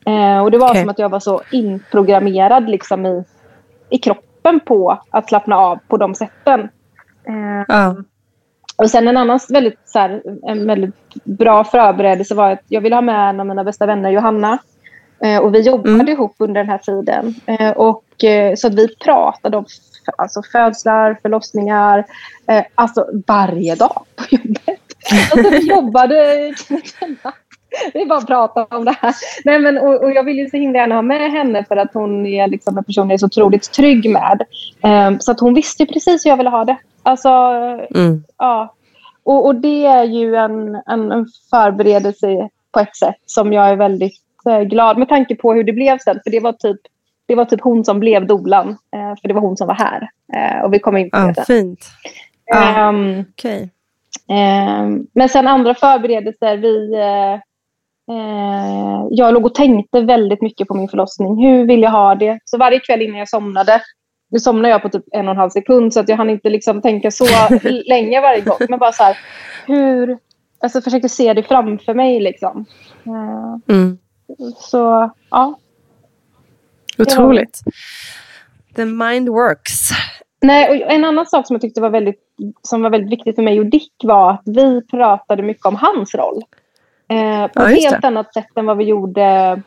[0.05, 0.81] Eh, och det var okay.
[0.81, 3.23] som att jag var så inprogrammerad liksom i,
[3.89, 6.69] i kroppen på att slappna av på de sätten.
[7.27, 7.99] Eh, uh.
[8.75, 12.95] Och sen en annan väldigt, så här, en väldigt bra förberedelse var att jag ville
[12.95, 14.57] ha med en av mina bästa vänner, Johanna.
[15.23, 16.07] Eh, och vi jobbade mm.
[16.07, 17.35] ihop under den här tiden.
[17.45, 19.65] Eh, och, eh, så att vi pratade om
[20.17, 22.05] alltså, födslar, förlossningar,
[22.47, 24.79] eh, alltså varje dag på jobbet.
[25.31, 26.53] Alltså, vi jobbade
[27.93, 29.15] vi bara pratar om det här.
[29.45, 31.93] Nej, men, och, och jag vill ju så himla gärna ha med henne för att
[31.93, 34.41] hon är liksom en person jag är så otroligt trygg med.
[34.83, 36.77] Um, så att hon visste precis hur jag ville ha det.
[37.03, 37.29] Alltså,
[37.95, 38.23] mm.
[38.37, 38.75] ja.
[39.23, 43.75] Och, och, det är ju en, en, en, förberedelse på ett sätt som jag är
[43.75, 46.19] väldigt eh, glad med tanke på hur det blev sen.
[46.23, 46.79] För det var typ,
[47.25, 48.69] det var typ hon som blev dolan.
[48.69, 50.09] Eh, för det var hon som var här.
[50.33, 51.33] Eh, och vi kommer in på det.
[51.37, 51.85] Ja, fint.
[52.55, 53.61] Um, okay.
[54.27, 56.57] um, men sen andra förberedelser.
[56.57, 57.41] Vi, uh,
[58.09, 61.45] Eh, jag låg och tänkte väldigt mycket på min förlossning.
[61.45, 62.39] Hur vill jag ha det?
[62.45, 63.81] Så varje kväll innan jag somnade,
[64.31, 66.49] nu somnade jag på typ en och en halv sekund så att jag hann inte
[66.49, 67.25] liksom tänka så
[67.85, 68.57] länge varje gång.
[68.69, 69.17] Men bara så här,
[69.67, 70.17] hur...
[70.61, 72.65] Alltså försökte se det framför mig liksom.
[73.05, 73.97] Eh, mm.
[74.57, 75.59] Så, ja.
[76.97, 77.59] Otroligt.
[78.75, 79.89] The mind works.
[80.41, 82.19] Nej, en annan sak som jag tyckte var väldigt,
[82.61, 86.15] som var väldigt viktigt för mig och Dick var att vi pratade mycket om hans
[86.15, 86.43] roll.
[87.09, 88.07] Eh, på ja, ett helt det.
[88.07, 89.61] annat sätt än vad vi gjorde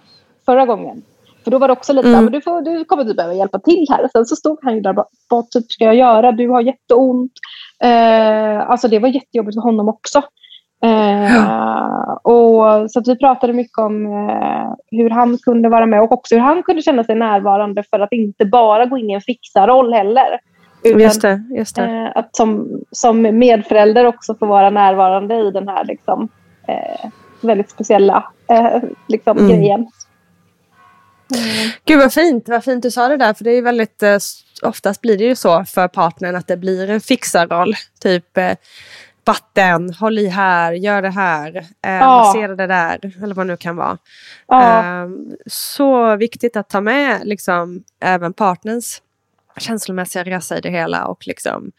[0.47, 1.03] förra gången.
[1.45, 2.25] För då var det också lite mm.
[2.25, 4.09] men du, får, du kommer du behöva hjälpa till här.
[4.13, 6.33] Sen så stod han ju där och bara, vad typ ska jag göra?
[6.33, 7.33] Du har jätteont.
[7.85, 10.23] Eh, alltså det var jättejobbigt för honom också.
[10.85, 12.21] Eh, ja.
[12.23, 16.43] och, så vi pratade mycket om eh, hur han kunde vara med och också hur
[16.43, 20.41] han kunde känna sig närvarande för att inte bara gå in i en fixarroll heller.
[20.85, 21.83] Utan, just det, just det.
[21.83, 26.29] Eh, att som, som medförälder också få vara närvarande i den här liksom,
[26.69, 27.11] eh,
[27.45, 29.51] väldigt speciella eh, liksom, mm.
[29.51, 29.81] grejen.
[31.35, 31.71] Mm.
[31.85, 33.35] Gud vad fint, vad fint du sa det där.
[33.35, 34.19] För det är väldigt, eh,
[34.63, 37.75] oftast blir det ju så för partnern att det blir en fixarroll.
[38.01, 38.53] Typ eh,
[39.25, 42.25] vatten, håll i här, gör det här, eh, ja.
[42.25, 43.13] massera det där.
[43.23, 43.99] Eller vad det nu kan vara.
[44.47, 44.79] Ja.
[44.79, 45.09] Eh,
[45.47, 49.03] så viktigt att ta med liksom, även partners
[49.57, 51.05] känslomässiga resa i det hela.
[51.05, 51.73] Och liksom,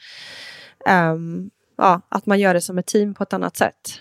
[0.90, 4.00] um, ja, att man gör det som ett team på ett annat sätt.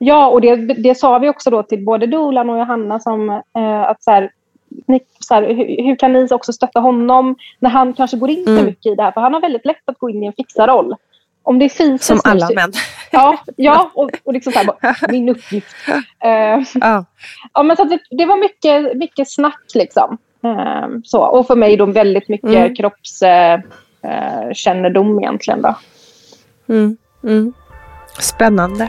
[0.00, 3.82] Ja, och det, det sa vi också då till både Dolan och Johanna som eh,
[3.82, 4.30] att så här,
[4.86, 8.44] ni, så här, hur, hur, kan ni också stötta honom när han kanske går in
[8.44, 8.64] för mm.
[8.64, 9.12] mycket i det här?
[9.12, 10.94] För han har väldigt lätt att gå in i en fixarroll.
[11.42, 12.72] Om det är fis Som alla män.
[13.10, 14.68] Ja, ja och, och liksom så här,
[15.12, 15.76] min uppgift.
[15.88, 15.94] Uh,
[16.74, 17.04] ja.
[17.54, 17.62] ja.
[17.62, 20.18] men så det, det, var mycket, mycket snack liksom.
[20.44, 21.20] Uh, så.
[21.20, 22.74] Och för mig då väldigt mycket mm.
[22.74, 25.62] kroppskännedom uh, egentligen.
[25.62, 25.74] Då.
[26.68, 26.96] Mm.
[27.24, 27.52] Mm.
[28.18, 28.88] Spännande.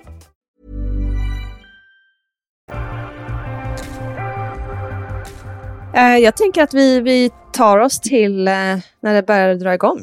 [5.99, 9.99] jag tänker att vi, vi tar oss till uh, när det börjar dra igång.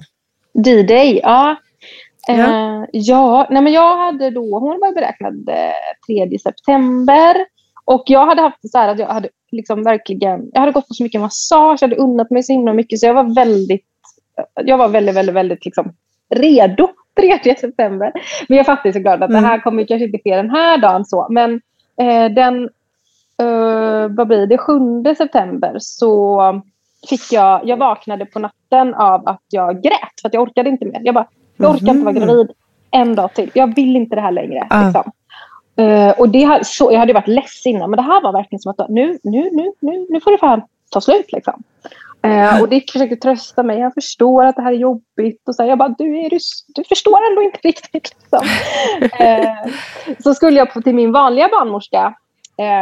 [0.54, 1.56] D-Day, ja.
[2.28, 2.34] Ja.
[2.34, 7.36] Uh, ja, nej men jag hade då, hon var beräknad eh, 3 september.
[7.84, 11.02] Och jag hade haft så att jag hade liksom verkligen, jag hade gått på så
[11.02, 13.86] mycket massage, jag hade unnat mig så himla mycket så jag var väldigt,
[14.64, 15.92] jag var väldigt, väldigt, väldigt liksom
[16.34, 16.88] redo
[17.42, 18.12] 3 september.
[18.48, 19.42] Men jag fattar såklart att mm.
[19.42, 21.26] det här kommer kanske inte ske den här dagen så.
[21.30, 21.60] Men
[22.00, 22.68] eh, den,
[23.42, 26.42] eh, vad blir det, 7 september så
[27.08, 30.84] fick jag, jag vaknade på natten av att jag grät för att jag orkade inte
[30.84, 31.00] mer.
[31.04, 31.26] Jag bara,
[31.56, 32.26] jag orkar inte vara mhm.
[32.26, 32.50] gravid
[32.90, 33.50] en dag till.
[33.54, 34.68] Jag vill inte det här längre.
[34.72, 34.84] Uh.
[34.84, 35.12] Liksom.
[35.80, 38.74] Uh, och det, så, jag hade varit less innan men det här var verkligen som
[38.78, 41.32] att nu, nu, nu, nu, nu får det fan ta slut.
[41.32, 41.62] Liksom.
[42.26, 43.78] Uh, och Dick försökte trösta mig.
[43.78, 45.48] Jag förstår att det här är jobbigt.
[45.48, 47.92] Och så här, jag bara, du, är, du, du förstår ändå inte riktigt.
[47.92, 48.48] Liksom.
[49.20, 52.14] uh, så skulle jag till min vanliga barnmorska.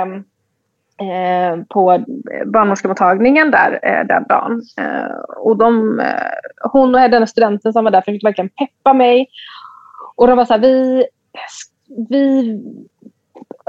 [0.04, 0.24] Um,
[1.00, 2.04] Eh, på
[2.46, 4.62] barnmorskemottagningen där eh, den dagen.
[4.78, 9.26] Eh, och de, eh, hon och den studenten som var där försökte verkligen peppa mig.
[10.16, 11.06] Och de var så här, vi...
[12.08, 12.42] vi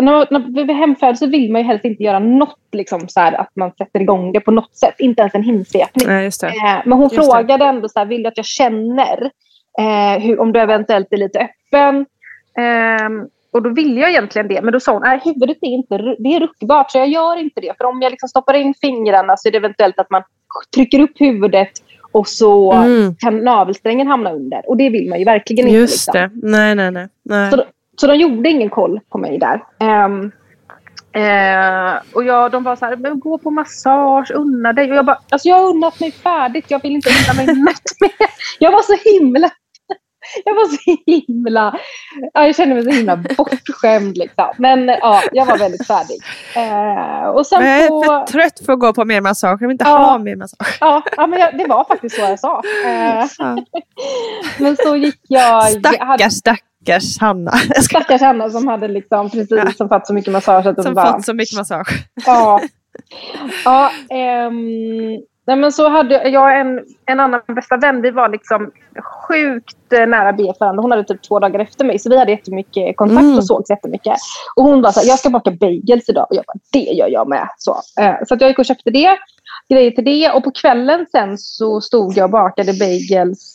[0.02, 3.52] när, när vid hemfödelse vill man ju helst inte göra något, liksom, så här, att
[3.56, 4.96] man sätter igång det på något sätt.
[4.98, 6.08] Inte ens en hinsvepning.
[6.08, 7.70] Nej, eh, men hon just frågade det.
[7.70, 9.32] ändå, så här, vill du att jag känner
[9.80, 12.06] eh, hur, om du eventuellt är lite öppen?
[12.58, 13.10] Eh,
[13.52, 16.36] och då ville jag egentligen det, men då sa hon att huvudet är inte det
[16.36, 17.74] är ruckbart så jag gör inte det.
[17.78, 20.24] För om jag liksom stoppar in fingrarna så är det eventuellt att man
[20.76, 21.72] trycker upp huvudet
[22.12, 23.16] och så mm.
[23.16, 24.70] kan navelsträngen hamna under.
[24.70, 25.80] Och det vill man ju verkligen inte.
[25.80, 26.40] Just liksom.
[26.42, 26.48] det.
[26.50, 27.08] Nej, nej, nej.
[27.24, 27.52] nej.
[27.52, 27.64] Så,
[28.02, 29.64] så de gjorde ingen koll på mig där.
[30.06, 30.32] Um,
[31.18, 34.92] Eh, och jag, de var så här, men gå på massage, unna dig.
[34.92, 38.02] Och jag bara, alltså jag har unnat mig färdigt, jag vill inte unna mig något
[38.02, 38.30] mer.
[38.60, 39.50] Jag var så himla
[40.46, 41.80] jag var så himla...
[42.34, 44.18] Ja, jag kände mig så himla bortskämd.
[44.18, 44.48] Liksom.
[44.58, 46.18] Men ja, jag var väldigt färdig.
[46.56, 49.62] Eh, och sen jag är på, för trött för att gå på mer massage.
[49.62, 49.98] Jag vill inte Ja.
[49.98, 50.78] ha mer massage.
[50.80, 52.62] ja, ja, men jag, det var faktiskt så jag sa.
[52.86, 53.58] Eh, Ja.
[54.60, 55.72] men så gick jag...
[55.82, 57.52] jag hade, Stackars, stackars Hanna.
[57.82, 60.66] Stackars Hanna som hade liksom precis som fått så mycket massage.
[60.66, 62.06] Att som bara, fått så mycket massage.
[62.26, 62.62] Ja.
[63.66, 64.56] ja ehm,
[65.48, 68.02] nej men så hade jag en, en annan bästa vän.
[68.02, 68.72] Vi var liksom
[69.28, 70.82] sjukt eh, nära BF varandra.
[70.82, 72.00] Hon hade typ två dagar efter mig.
[72.00, 73.38] Så vi hade jättemycket kontakt Mm.
[73.38, 74.18] och sågs jättemycket.
[74.56, 76.28] Och hon bara så här, jag ska baka bagels idag.
[76.30, 77.48] Och jag bara, det gör jag med.
[77.58, 79.18] Så, eh, så att jag gick och köpte det.
[79.70, 80.32] Grejer till det.
[80.32, 83.54] Och på kvällen sen så stod jag och bakade bagels.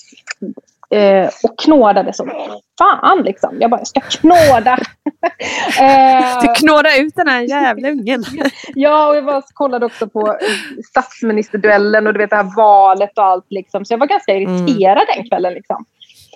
[0.92, 2.30] Eh, och knådade som
[2.78, 3.56] fan liksom.
[3.60, 4.72] Jag bara, jag ska knåda.
[5.80, 8.24] eh, Du knåda ut den här jävla ungen.
[8.74, 10.36] Ja, och jag bara kollade också på
[10.88, 13.46] statsministerduellen och du vet det här valet och allt.
[13.50, 13.84] Liksom.
[13.84, 15.54] Så jag var ganska irriterad den kvällen.
[15.54, 15.84] Liksom.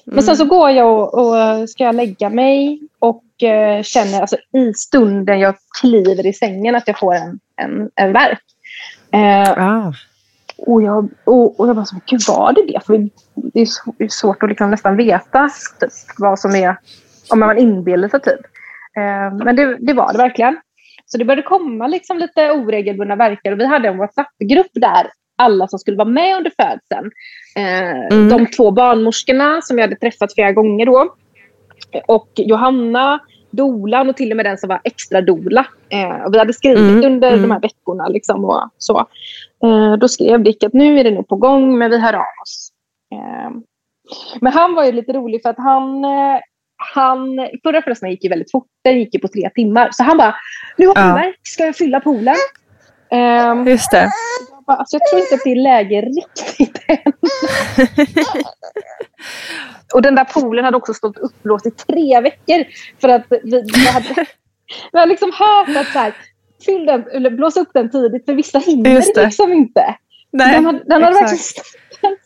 [0.05, 4.37] Men sen så går jag och, och ska jag lägga mig och eh, känner alltså,
[4.53, 8.43] i stunden jag kliver i sängen att jag får en, en, en värk.
[9.13, 9.93] Eh, Ah.
[10.59, 12.81] Och, jag, och, och jag bara, så, gud var det det?
[12.87, 15.49] För det är så- det är svårt att liksom nästan veta
[15.81, 16.77] typ, vad som är,
[17.31, 18.41] om man inbillar sig typ.
[18.97, 20.57] Eh, men det, det var det verkligen.
[21.07, 25.07] Så det började komma liksom lite oregelbundna verkar och vi hade en WhatsApp-grupp där
[25.39, 27.11] alla som skulle vara med under födseln.
[27.57, 28.29] Eh, Mm.
[28.29, 31.15] De två barnmorskorna som jag hade träffat flera gånger då.
[32.07, 33.19] Och Johanna,
[33.51, 35.67] dolan och till och med den som var extra dola.
[35.89, 37.43] Eh, och vi hade skrivit Mm, under mm.
[37.43, 38.09] de här veckorna.
[38.09, 39.07] Liksom och så.
[39.67, 42.21] Eh, då skrev Dick att nu är det nog på gång, men vi hör av
[42.43, 42.69] oss.
[43.13, 43.51] Eh,
[44.41, 46.39] men han var ju lite rolig för att han, eh,
[46.95, 48.67] han förra förlossningen gick ju väldigt fort.
[48.85, 49.89] Den gick ju på tre timmar.
[49.93, 50.35] Så han bara,
[50.77, 51.15] nu har jag Ja.
[51.15, 52.37] värk, ska jag fylla poolen?
[53.11, 54.11] Eh, Just det.
[54.51, 57.13] jag, bara, alltså, jag tror inte att det är läge riktigt än.
[59.95, 62.65] Och den där poolen hade också stått upplåst i tre veckor.
[63.01, 64.09] För att vi, vi hade,
[64.93, 66.13] vi hade liksom hört att så här,
[66.67, 69.25] fyll den, eller blås upp den tidigt för vissa hinner Just det.
[69.25, 69.95] liksom inte.
[70.31, 71.39] Nej, den hade, den hade verkligen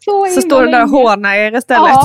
[0.04, 1.88] så, Så står den där och hånar er istället.
[1.88, 2.04] Ja,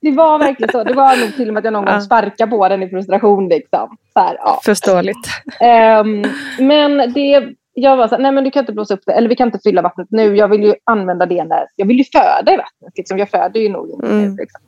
[0.00, 0.84] det var verkligen så.
[0.84, 2.00] Det var nog till och med att jag någon gång Ja.
[2.00, 3.48] sparkade på den i frustration.
[3.48, 3.96] Liksom.
[4.12, 4.60] Så här, ja.
[4.64, 5.18] Förståeligt.
[5.60, 6.24] Ehm,
[6.58, 9.28] men det, jag var så här, nej men du kan inte blåsa upp det, eller
[9.28, 10.36] vi kan inte fylla vattnet nu.
[10.36, 12.92] Jag vill ju använda det när, jag vill ju föda i vattnet.
[12.96, 13.18] Liksom.
[13.18, 14.22] Jag föder ju nog inte Mm.
[14.22, 14.36] nu.
[14.36, 14.60] Liksom.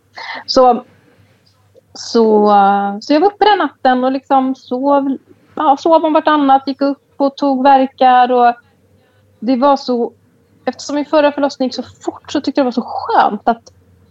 [0.47, 0.85] Så,
[1.95, 2.53] så,
[3.01, 5.17] så jag var uppe den natten och liksom sov,
[5.55, 8.33] ja, sov om vartannat, gick upp och tog verkar.
[8.33, 8.55] Och
[9.41, 10.13] det var så,
[10.65, 13.63] eftersom min förra förlossning gick så fort så tyckte jag det var så skönt att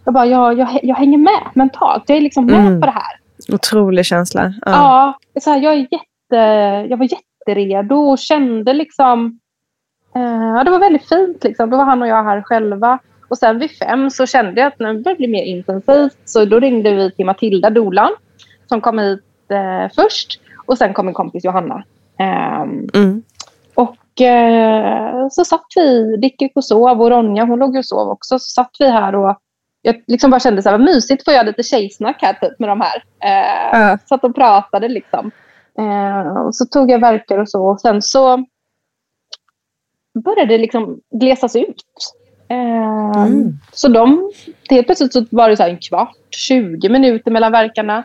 [0.04, 2.04] jag, bara, jag, jag, jag hänger med mentalt.
[2.06, 2.80] Jag är liksom med Mm.
[2.80, 3.18] på det här.
[3.54, 4.54] Otrolig känsla.
[4.64, 5.16] Ja.
[5.34, 6.36] Ja, så här, jag, är jätte,
[6.90, 9.40] jag var jätteredo och kände liksom...
[10.16, 10.22] Eh,
[10.56, 11.44] ja, det var väldigt fint.
[11.44, 11.70] Liksom.
[11.70, 12.98] Då var han och jag här själva.
[13.28, 16.16] Och sen vid fem så kände jag att nu började det bli mer intensivt.
[16.24, 18.10] Så då ringde vi till Matilda, dolan,
[18.68, 20.40] som kom hit eh, först.
[20.66, 21.84] Och sen kom min kompis Johanna.
[22.18, 23.22] Ehm, Mm.
[23.74, 28.08] och eh, så satt vi, Dick gick och sov och Ronja hon låg och sov
[28.08, 28.38] också.
[28.38, 29.36] Så satt vi här och
[29.82, 32.68] jag liksom bara kände så här, vad mysigt får jag lite tjejsnack här typ med
[32.68, 33.02] de här.
[33.24, 33.98] Eh, Ja.
[34.08, 35.30] Satt och pratade liksom.
[35.78, 37.66] Eh, och så tog jag verkar och så.
[37.66, 38.44] Och sen så
[40.24, 41.84] började det liksom glesas ut.
[42.48, 43.52] Eh, Mm.
[43.72, 44.30] Så de,
[44.70, 48.04] helt plötsligt så var det så en kvart, 20 minuter mellan verkarna.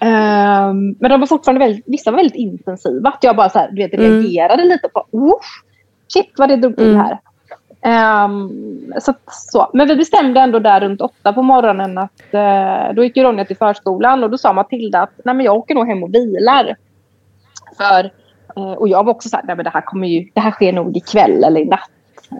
[0.00, 3.08] Eh, men de var fortfarande väldigt, vissa var väldigt intensiva.
[3.08, 4.06] Att jag bara så här, du vet, Mm.
[4.06, 5.40] reagerade lite på, oh,
[6.12, 7.00] shit vad det drog till Mm.
[7.00, 7.18] här.
[7.82, 8.50] Ehm,
[9.00, 9.70] så, så.
[9.74, 13.44] Men vi bestämde ändå där runt åtta på morgonen att eh, då gick ju Ronja
[13.44, 16.76] till förskolan och då sa Matilda att Nej, men jag åker nog hem och vilar.
[17.76, 18.10] För,
[18.56, 20.50] eh, och jag var också så här, Nej, men det här kommer ju, det här
[20.50, 21.90] sker nog ikväll eller i natt.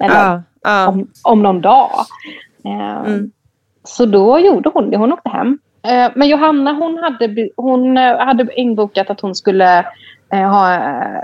[0.01, 0.89] Eller ja.
[0.89, 1.91] om, om någon dag.
[2.65, 3.31] Ehm, Mm.
[3.85, 5.59] Så då gjorde hon det, hon åkte hem.
[5.83, 9.79] Eh, men Johanna hon hade, hon eh, hade inbokat att hon skulle
[10.33, 10.75] eh, ha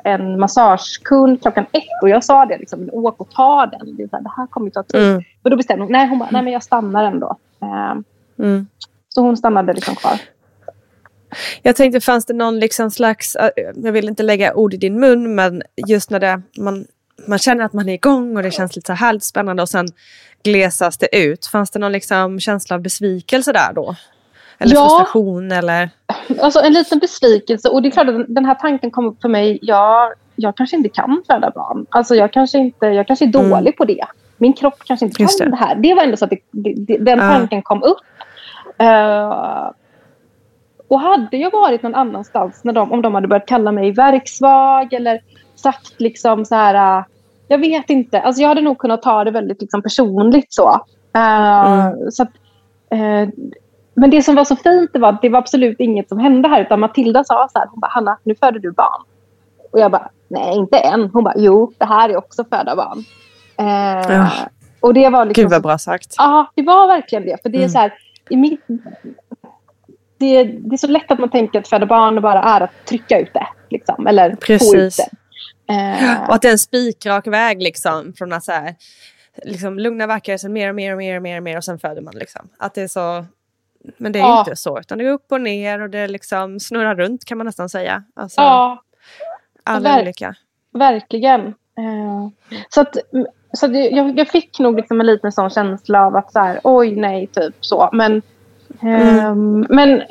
[0.05, 2.03] en massagekund klockan ett.
[2.03, 3.97] Och jag sa det, liksom, åk och ta den.
[3.97, 5.03] Det, här, det här kommer ju ta tid.
[5.03, 5.23] Mm.
[5.43, 7.37] Men då bestämde hon, nej, hon bara, nej men jag stannar ändå.
[7.63, 7.95] Eh,
[8.39, 8.67] Mm.
[9.09, 10.21] så hon stannade liksom kvar.
[11.63, 13.37] Jag tänkte, fanns det någon liksom slags,
[13.77, 16.87] jag vill inte lägga ord i din mun, men just när det, man,
[17.27, 19.69] man känner att man är igång och det känns lite så här härligt spännande och
[19.69, 19.87] sen
[20.43, 21.47] glesas det ut.
[21.47, 23.97] Fanns det någon liksom känsla av besvikelse där då?
[24.59, 24.81] Eller Ja.
[24.89, 25.91] frustration eller?
[26.43, 27.69] Alltså en liten besvikelse.
[27.69, 29.59] Och det är klart att den här tanken kom upp för mig.
[29.63, 31.87] Jag, jag kanske inte kan föda barn.
[31.89, 33.73] Alltså jag kanske, inte, jag kanske är dålig Mm.
[33.79, 34.05] på det.
[34.39, 35.57] Min kropp kanske inte Just kan det.
[35.57, 35.65] det.
[35.65, 35.75] här.
[35.75, 37.33] Det var ändå så att det, det, den Ja.
[37.33, 37.99] tanken kom upp.
[38.79, 39.71] Eh,
[40.89, 44.93] Och hade jag varit någon annanstans, när de, om de hade börjat kalla mig verksvag
[44.93, 45.21] eller
[45.55, 47.05] sagt liksom så här, äh,
[47.49, 48.21] jag vet inte.
[48.21, 50.69] Alltså jag hade nog kunnat ta det väldigt liksom personligt så.
[51.17, 52.11] Uh, mm.
[52.11, 52.31] så att,
[52.95, 53.29] uh,
[53.97, 56.49] men det som var så fint det var att det var absolut inget som hände
[56.49, 56.63] här.
[56.63, 59.03] Utan Matilda sa så här, hon bara, Hanna, nu föder du barn.
[59.73, 61.11] Och jag bara, nej inte än.
[61.13, 63.05] Hon bara, jo, det här är också föda barn.
[63.57, 64.31] Ja.
[64.81, 66.15] Och det var liksom, Gud vad bra sagt.
[66.19, 67.43] Ja, det var verkligen det.
[67.43, 67.71] För det är mm.
[67.71, 67.95] så här,
[68.31, 68.61] i mitt,
[70.19, 73.21] det, det, är så lätt att man tänker att föda barn bara är att trycka
[73.21, 73.47] ut det.
[73.71, 74.71] Liksom, eller Precis.
[74.71, 75.11] få ut det.
[75.75, 76.29] Eh.
[76.29, 78.13] Och att det är en spikrak väg liksom.
[78.19, 78.75] Från att så här,
[79.45, 81.79] liksom, lugna vackra, sen mer och mer och mer och mer och mer och sen
[81.79, 82.15] föder man.
[82.15, 82.49] Liksom.
[82.59, 83.25] Att det är så...
[83.97, 84.39] Men det är ja.
[84.39, 87.45] inte så, utan det går upp och ner och det liksom snurrar runt kan man
[87.45, 88.03] nästan säga.
[88.15, 88.83] Alltså, ja.
[89.65, 90.35] Alla Ver olika.
[90.73, 91.47] Verkligen.
[91.79, 92.29] Uh,
[92.69, 92.97] så att,
[93.53, 96.61] så att jag, jag, fick nog liksom en liten sån känsla av att så här,
[96.65, 97.89] oj nej, typ så.
[97.93, 98.23] Men,
[98.83, 99.27] mm.
[99.27, 100.03] um, men,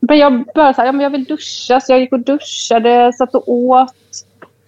[0.00, 3.12] men jag bara så här, ja, men jag vill duscha, så jag gick och duschade,
[3.12, 3.94] satt och åt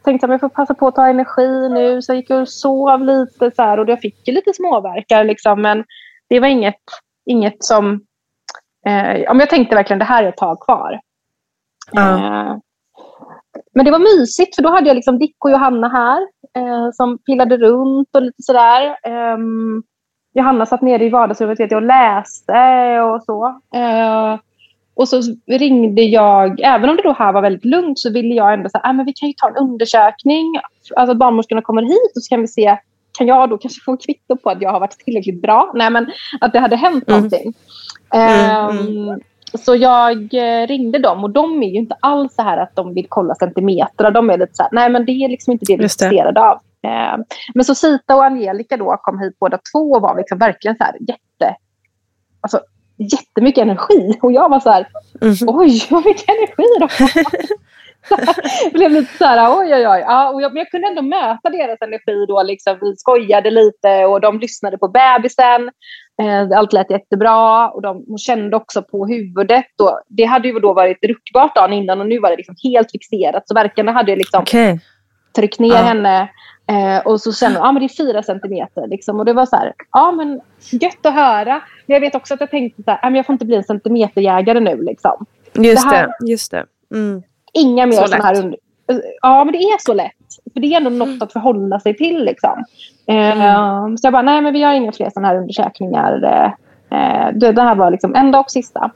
[0.07, 2.03] tänkte att jag får passa på att ta energi nu.
[2.03, 5.25] Så jag gick och sov lite så här, och jag fick lite småverkar.
[5.25, 5.85] Liksom, men
[6.29, 6.83] det var inget,
[7.27, 8.01] inget som...
[8.87, 11.01] Eh, jag tänkte verkligen det här är ett tag kvar.
[11.97, 12.25] Mm.
[12.25, 12.57] Eh,
[13.75, 16.23] men det var mysigt för då hade jag liksom Dick och Johanna här
[16.57, 18.97] eh, som pillade runt och lite sådär.
[19.03, 19.39] Eh,
[20.35, 23.61] Johanna satt nere i vardagsrummet och läste och så.
[23.75, 24.39] Eh,
[24.95, 28.55] och så ringde jag, även om det då här var väldigt lugnt, så ville jag
[28.55, 30.61] ändå säga att ah, vi kan ju ta en undersökning.
[30.97, 32.79] Alltså barnmorskorna kommer hit och så kan vi se,
[33.19, 35.73] kan jag då kanske få en kvitto på att jag har varit tillräckligt bra?
[35.75, 36.07] Nej, men
[36.41, 37.17] att det hade hänt mm.
[37.17, 37.55] någonting.
[38.15, 39.21] Um,
[39.55, 42.95] Så jag eh, ringde dem och de är ju inte alls så här att de
[42.95, 44.11] vill kolla centimeter.
[44.11, 46.41] De är lite så här, nej men det är liksom inte det vi är intresserade
[46.41, 46.57] av.
[46.87, 50.77] Uh, men så Sita och Angelica då kom hit båda två och var liksom verkligen
[50.77, 51.57] så här jätte...
[52.41, 52.61] Alltså
[52.99, 54.19] jättemycket energi.
[54.23, 54.89] Och jag var så här,
[55.21, 55.37] mm.
[55.47, 56.89] oj vad mycket energi då.
[58.73, 60.05] blev lite så här, oj oj oj.
[60.07, 62.43] Ja, och jag, men jag kunde ändå möta deras energi då.
[62.43, 65.71] Liksom, vi skojade lite och de lyssnade på bebisen.
[66.23, 69.81] Eh, allt lät jättebra och de kände också på huvudet.
[69.83, 72.91] Och det hade ju då varit ruckbart dagen innan och nu var det liksom helt
[72.91, 73.49] fixerat.
[73.49, 74.79] Så verkarna hade liksom okay.
[75.37, 75.83] tryckt ner ja.
[75.83, 76.29] henne
[76.69, 78.87] Eh, och så sen, ja men det är fyra centimeter.
[78.87, 79.19] Liksom.
[79.21, 80.41] Och det var så här, ja men
[80.71, 81.63] gött att höra.
[81.87, 83.57] Men jag vet också att jag tänkte så här, ja, men jag får inte bli
[83.57, 84.83] en centimeterjägare nu.
[84.83, 85.27] Liksom.
[85.55, 86.31] Just det, här, det.
[86.31, 86.67] Just det.
[86.95, 87.23] Mm.
[87.57, 88.59] Inga mer sådana här under...
[89.23, 90.13] Ja men det är så lätt.
[90.53, 91.23] För det är ändå något mm.
[91.23, 92.25] att förhålla sig till.
[92.25, 92.65] Liksom.
[93.07, 93.99] Eh, mm.
[93.99, 96.25] Så jag bara, nej men vi gör inga fler sådana här undersökningar.
[96.91, 98.91] Eh, det, det här var liksom enda och sista.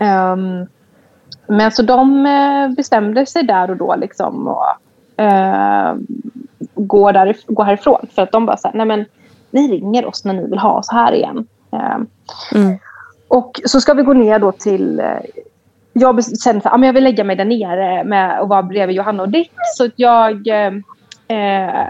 [0.00, 0.66] Um,
[1.46, 4.48] men så de eh, bestämde sig där och då liksom.
[4.48, 4.64] Och,
[6.74, 8.06] gå, där, gå härifrån.
[8.14, 9.04] För att de bara så här, nej men
[9.50, 11.46] ni ringer oss när ni vill ha oss här igen.
[11.72, 12.06] Ehm,
[12.54, 12.78] mm.
[13.28, 15.02] Och så ska vi gå ner då till...
[15.92, 19.28] Jag kände att jag vill lägga mig där nere med, och vara bredvid Johanna och
[19.28, 19.52] Dick.
[19.76, 20.72] Så jag eh,
[21.28, 21.88] eh,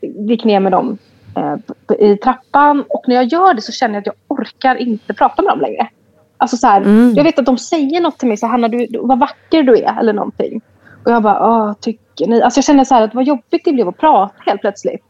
[0.00, 0.98] gick ner med dem
[1.36, 1.56] eh,
[1.98, 2.84] i trappan.
[2.88, 5.60] Och när jag gör det så känner jag att jag orkar inte prata med dem
[5.60, 5.88] längre.
[6.36, 7.14] Alltså så här, mm.
[7.14, 8.36] Jag vet att de säger något till mig.
[8.36, 9.98] Så Hanna, du, vad vacker du är.
[10.00, 10.60] Eller någonting.
[11.04, 12.42] Och jag bara, Åh, tycker ni?
[12.42, 15.04] Alltså jag kände så här att vad jobbigt det blev att prata helt plötsligt.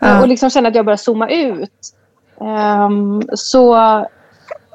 [0.00, 0.22] Ja.
[0.22, 1.92] Och liksom kände att jag började zooma ut.
[2.38, 3.76] Um, så,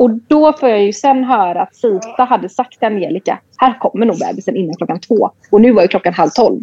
[0.02, 4.06] och då får jag ju sen höra att Sita hade sagt till Angelica, här kommer
[4.06, 5.32] nog bebisen innan klockan två.
[5.52, 6.60] Och nu var ju klockan halv tolv.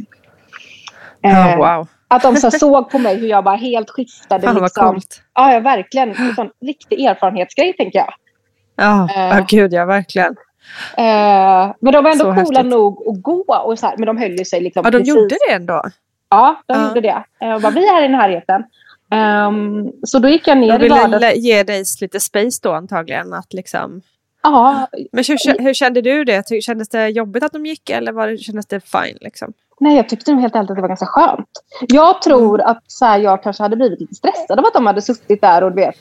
[1.23, 1.89] Oh, wow.
[2.09, 4.47] Att de så såg på mig hur jag bara helt skiftade.
[4.47, 4.85] Fan liksom.
[4.85, 5.23] vad coolt.
[5.35, 6.11] Ja, ja, verkligen.
[6.11, 8.15] En sån riktig erfarenhetsgrej tänker jag.
[8.77, 10.31] Ja, oh, gud ja, verkligen.
[10.99, 12.67] Uh, men de var ändå så coola häftigt.
[12.67, 13.55] nog att gå.
[13.65, 15.15] Och så här, men de höll sig liksom Ja, de precis.
[15.15, 15.83] gjorde det ändå?
[16.31, 17.25] Ja, de gjorde det.
[17.45, 18.65] Uh, bara, vi är i närheten.
[19.11, 21.15] Um, så då gick jag ner de i vardags...
[21.15, 23.33] ville ge dig lite space då antagligen.
[23.33, 24.03] Att liksom...
[24.43, 24.87] Ja.
[25.13, 26.63] Men hur, hur kände du det?
[26.63, 29.19] Kändes det jobbigt att de gick eller var det, kändes det fine?
[29.21, 29.53] Liksom?
[29.81, 31.49] Nej, jag tyckte helt ärligt att det var ganska skönt.
[31.89, 35.03] Jag tror att så här, jag kanske hade blivit lite stressad av att de hade
[35.03, 35.97] suttit där och du vet,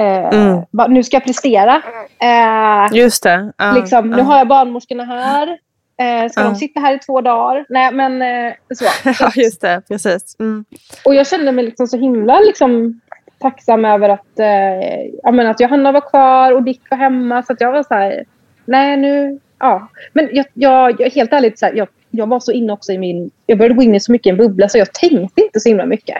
[0.00, 0.62] Eh, mm.
[0.70, 1.82] bara, nu ska jag prestera.
[2.18, 3.52] Eh, Just det.
[3.62, 4.16] Uh, liksom, uh.
[4.16, 5.58] Nu har jag barnmorskorna här.
[6.00, 6.48] Eh, ska uh.
[6.48, 7.64] de sitta här i två dagar?
[7.68, 8.84] Nej, men eh, så.
[9.20, 9.82] ja, just det.
[9.88, 10.36] Precis.
[10.38, 10.64] Mm.
[11.04, 13.00] Och jag kände mig liksom så himla liksom,
[13.38, 17.42] tacksam över att, eh, ja, men att Johanna var kvar och Dick var hemma.
[17.42, 18.24] Så att jag var så här,
[18.64, 19.88] nej nu, ja.
[20.12, 22.98] Men jag, jag, jag helt ärligt, så här, jag, jag var så inne också i
[22.98, 25.60] min, jag började gå in i så mycket i en bubbla så jag tänkte inte
[25.60, 26.16] så himla mycket.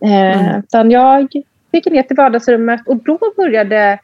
[0.00, 0.58] Eh, mm.
[0.58, 1.28] Utan jag
[1.72, 3.98] gick ner till vardagsrummet och då började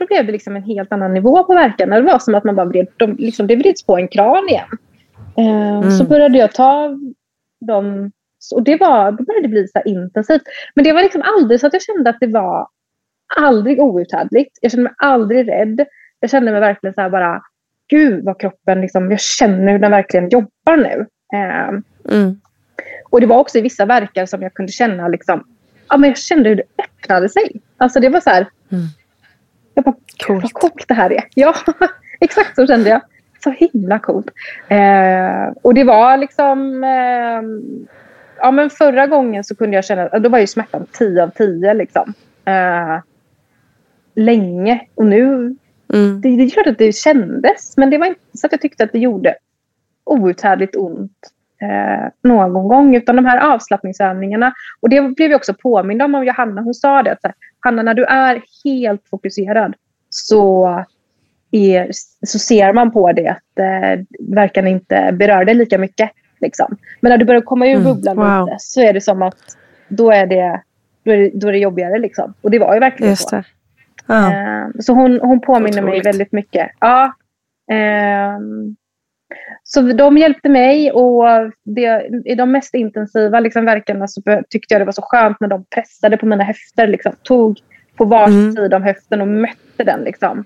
[0.00, 1.96] då blev det liksom en helt annan nivå på verkarna.
[1.96, 4.68] Det var som att man bara vred, de, liksom, det vreds på en kran igen.
[5.38, 5.90] Eh, mm.
[5.90, 6.98] Så började jag ta
[7.66, 8.12] dem
[8.54, 10.42] och det var, då började det bli så intensivt.
[10.74, 12.68] Men det var liksom aldrig så att jag kände att det var
[13.36, 14.58] aldrig outhärdligt.
[14.60, 15.86] Jag kände mig aldrig rädd.
[16.20, 17.42] Jag kände mig verkligen så bara,
[17.88, 21.06] gud vad kroppen, liksom, jag känner hur den verkligen jobbar nu.
[21.34, 21.80] Eh,
[22.12, 22.40] Mm.
[23.10, 25.44] och det var också i vissa verkar som jag kunde känna, liksom,
[25.88, 27.60] ja, men jag kände hur det öppnade sig.
[27.76, 28.84] Alltså det var så här, Mm.
[29.74, 29.94] Jag bara,
[30.26, 31.24] gud vad coolt det här är.
[31.34, 31.54] Ja,
[32.20, 33.00] exakt så kände jag.
[33.44, 34.30] Så himla coolt.
[34.68, 37.42] Eh, och det var liksom, eh,
[38.38, 41.74] ja men förra gången så kunde jag känna, då var ju smärtan 10 av 10
[41.74, 42.14] liksom.
[42.44, 42.98] Eh,
[44.14, 44.80] länge.
[44.94, 45.56] Och nu,
[45.92, 46.20] Mm.
[46.20, 48.92] det, det klart att det kändes, men det var inte så att jag tyckte att
[48.92, 49.34] det gjorde
[50.04, 51.12] outhärdligt ont
[51.62, 52.96] eh, någon gång.
[52.96, 56.62] Utan de här avslappningsövningarna, och det blev vi också påminna om av Johanna.
[56.62, 59.74] Hon sa det att här, Hanna, när du är helt fokuserad
[60.08, 60.68] så,
[61.50, 61.88] är,
[62.26, 64.04] så ser man på det att eh,
[64.34, 66.10] verkan inte berör dig lika mycket.
[66.40, 66.76] Liksom.
[67.00, 68.46] Men när du börjar komma ur Mm, bubblan wow.
[68.46, 69.36] lite så är det som att
[69.88, 70.62] då är det,
[71.04, 71.98] då är det, då är det jobbigare.
[71.98, 72.34] Liksom.
[72.40, 73.36] Och det var ju verkligen Just så.
[73.36, 73.44] det.
[74.06, 74.32] Ja.
[74.32, 76.06] Eh, Så hon, hon påminner mig Otroligt.
[76.06, 76.70] väldigt mycket.
[76.80, 77.12] Ja.
[77.72, 78.76] ehm,
[79.64, 81.24] så de hjälpte mig och
[81.64, 85.48] det, i de mest intensiva liksom, verkarna så tyckte jag det var så skönt när
[85.48, 86.86] de pressade på mina höfter.
[86.86, 87.58] Liksom, tog
[87.96, 88.52] på varsin Mm.
[88.52, 90.00] sida om höften och mötte den.
[90.00, 90.44] Liksom.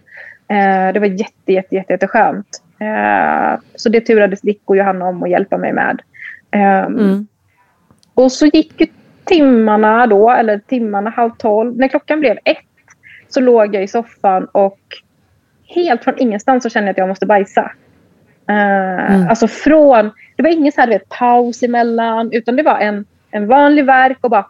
[0.49, 2.63] Eh, det var jätte, jätte, jätte, jätteskönt.
[2.79, 6.03] Eh, så det turades Dick och Johanna om att hjälpa mig med.
[6.51, 7.27] Ehm, Mm.
[8.15, 8.87] och så gick ju
[9.25, 11.77] timmarna då, eller timmarna halv tolv.
[11.77, 12.59] När klockan blev ett
[13.29, 14.79] så låg jag i soffan och
[15.67, 17.71] helt från ingenstans så kände jag att jag måste bajsa.
[18.49, 19.29] Eh, Mm.
[19.29, 23.47] Alltså från, det var ingen så här, vet, paus emellan utan det var en, en
[23.47, 24.47] vanlig verk och bara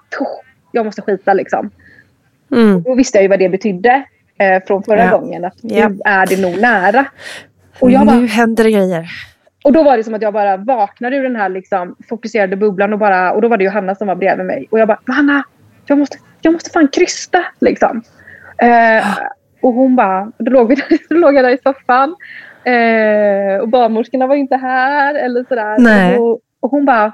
[0.73, 1.71] jag måste skita liksom.
[2.53, 2.83] Mm.
[2.83, 4.05] Då visste jag ju vad det betydde
[4.39, 5.11] eh, från förra Ja.
[5.19, 5.45] gången.
[5.45, 5.89] Att Ja.
[5.89, 7.05] nu är det nog nära.
[7.81, 9.07] Och, jag bara, Nu händer det grejer.
[9.65, 12.93] och då var det som att jag bara vaknade ur den här liksom, fokuserade bubblan
[12.93, 14.67] och, bara, och då var det Johanna som var bredvid mig.
[14.71, 15.43] Och jag bara, Hanna,
[15.87, 17.45] jag måste, jag måste fan krysta.
[17.61, 18.03] Liksom.
[18.59, 19.07] Eh,
[19.63, 20.77] och hon bara, då låg, vi,
[21.09, 22.17] då låg jag där i soffan.
[22.65, 25.15] Eh, och barnmorskorna var ju inte här.
[25.15, 25.77] Eller sådär.
[25.79, 26.19] Nej.
[26.19, 27.13] Och, och hon bara,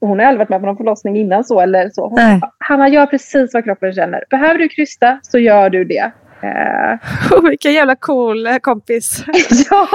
[0.00, 1.60] hon har aldrig varit med på någon förlossning innan så.
[1.60, 2.02] Eller så.
[2.08, 2.40] Hon, Nej.
[2.58, 4.24] Hanna, gör precis vad kroppen känner.
[4.30, 6.10] Behöver du krysta så gör du det.
[6.42, 6.98] Eh,
[7.32, 9.24] Oh, vilken jävla cool eh, kompis.
[9.70, 9.88] ja,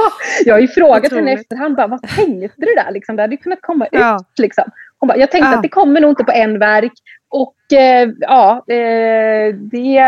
[0.46, 1.76] jag har ju frågat henne i efterhand.
[1.76, 2.92] Bara, vad tänkte du där?
[2.92, 4.16] Liksom, det hade kunnat komma Ja.
[4.16, 4.40] ut.
[4.40, 4.64] Liksom.
[5.00, 5.56] Hon bara, jag tänkte Ja.
[5.56, 6.92] att det kommer nog inte på en verk.
[7.30, 10.04] Och eh, ja, eh, det,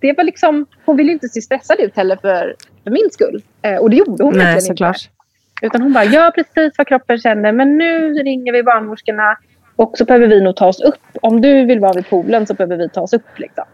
[0.00, 0.66] det var liksom...
[0.84, 2.54] Hon ville ju inte se stressad ut heller för,
[2.84, 3.42] för min skull.
[3.62, 4.96] Eh, och det gjorde hon Nej, verkligen såklart.
[4.96, 5.66] inte.
[5.66, 7.52] Utan hon bara, gör precis vad kroppen känner.
[7.52, 9.36] Men nu ringer vi barnmorskorna.
[9.76, 11.00] Och så behöver vi nog ta oss upp.
[11.22, 13.38] Om du vill vara vid poolen så behöver vi ta oss upp.
[13.38, 13.64] Liksom.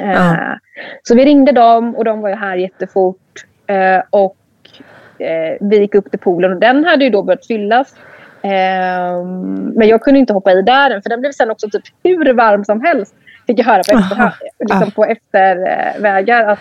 [0.00, 0.58] Eh, Ja.
[1.02, 3.44] Så vi ringde dem och de var ju här jättefort.
[3.66, 4.36] Eh, och
[5.60, 7.94] vi gick upp till poolen och den hade ju då börjat fyllas.
[8.42, 9.24] Eh,
[9.74, 12.64] men jag kunde inte hoppa i där för den blev sen också typ hur varm
[12.64, 13.14] som helst.
[13.46, 16.44] Fick jag höra på, efterhand, liksom på eftervägar.
[16.48, 16.58] Att,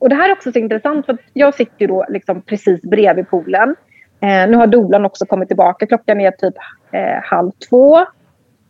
[0.00, 3.28] och det här är också så intressant för jag sitter ju då liksom precis bredvid
[3.30, 3.76] poolen.
[4.22, 5.86] Eh, nu har dolan också kommit tillbaka.
[5.86, 6.54] Klockan är typ
[6.92, 7.98] eh, halv två.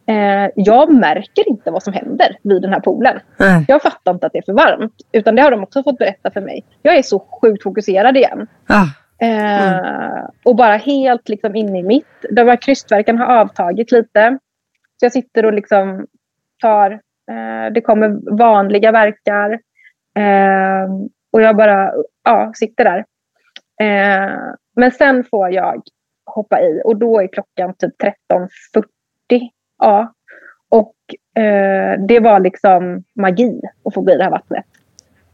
[0.08, 3.20] Eh, jag märker inte vad som händer vid den här poolen.
[3.36, 3.64] Nej.
[3.68, 4.94] Jag fattar inte att det är för varmt.
[5.12, 6.64] Utan det har de också fått berätta för mig.
[6.82, 8.46] Jag är så sjukt fokuserad igen.
[8.68, 8.86] Ah.
[9.26, 12.06] Eh, Och bara helt liksom inne i mitt.
[12.30, 14.38] De här krystverken har avtagit lite.
[15.00, 16.06] Så jag sitter och liksom
[16.62, 16.90] tar...
[17.30, 19.58] Eh, det kommer vanliga verkar.
[20.18, 20.88] Eh,
[21.32, 21.92] och jag bara
[22.24, 23.04] ja, sitter där.
[23.80, 24.36] Eh,
[24.76, 25.82] men sen får jag
[26.26, 29.48] hoppa i och då är klockan typ 13.40.
[29.78, 30.12] Ja.
[30.70, 30.94] Och
[31.42, 34.64] eh, det var liksom magi att få bli det här vattnet.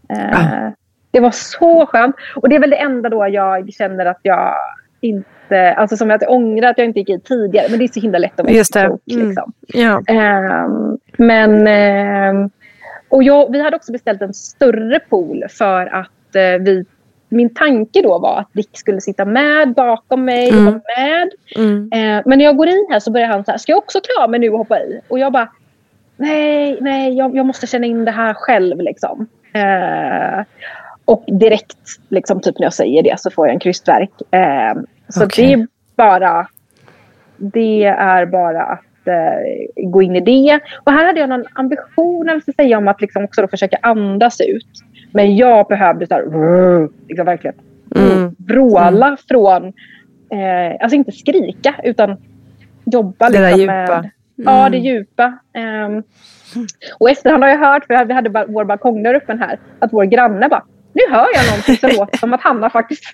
[0.08, 0.68] Eh,
[1.10, 2.16] Det var så skönt.
[2.36, 4.54] Och det är väl det enda då jag känner att jag
[5.00, 5.74] inte...
[5.74, 7.66] Alltså som att jag ångrar att jag inte gick i tidigare.
[7.70, 8.80] Men det är så himla lätt att vara Just det.
[8.80, 8.98] Mm.
[9.06, 9.52] Liksom.
[9.66, 10.02] Ja.
[10.06, 11.66] Ehm, men...
[11.66, 12.50] ehm,
[13.14, 16.84] och jag, vi hade också beställt en större pool för att eh, vi...
[17.28, 20.64] Min tanke då var att Dick skulle sitta med bakom mig och Mm.
[20.64, 21.30] vara med.
[21.56, 21.90] Mm.
[21.92, 24.00] Eh, men när jag går in här så börjar han så här, ska jag också
[24.00, 25.00] klara mig nu och hoppa i?
[25.08, 25.48] Och jag bara,
[26.16, 29.26] nej, nej, jag, jag måste känna in det här själv liksom.
[29.52, 30.44] Eh,
[31.04, 34.10] och direkt, liksom, typ när jag säger det, så får jag en krystverk.
[34.30, 34.74] Eh,
[35.08, 35.46] så Okej.
[35.46, 36.46] det är bara,
[37.36, 40.60] det är bara att eh, gå in i det.
[40.84, 44.68] Och här hade jag någon ambition, eller säga, om att liksom också försöka andas ut.
[45.12, 47.56] Men jag behövde så här, liksom verkligen
[47.96, 48.34] Mm.
[48.38, 49.66] vråla från,
[50.32, 52.16] eh, alltså inte skrika utan
[52.84, 54.00] jobba Det där liksom djupa.
[54.02, 55.38] med Ja, det djupa.
[55.52, 56.02] Ehm,
[56.98, 60.04] och efterhand har jag hört, för vi hade vår balkong där uppe här, att vår
[60.04, 60.62] granne bara
[60.94, 63.04] nu hör jag någonting som låter som att Hanna faktiskt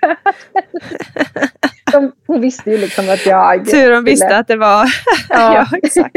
[1.92, 3.70] de, Hon visste ju liksom att jag...
[3.70, 4.86] Tur de visste att det var...
[5.28, 6.16] Ja, ja exakt.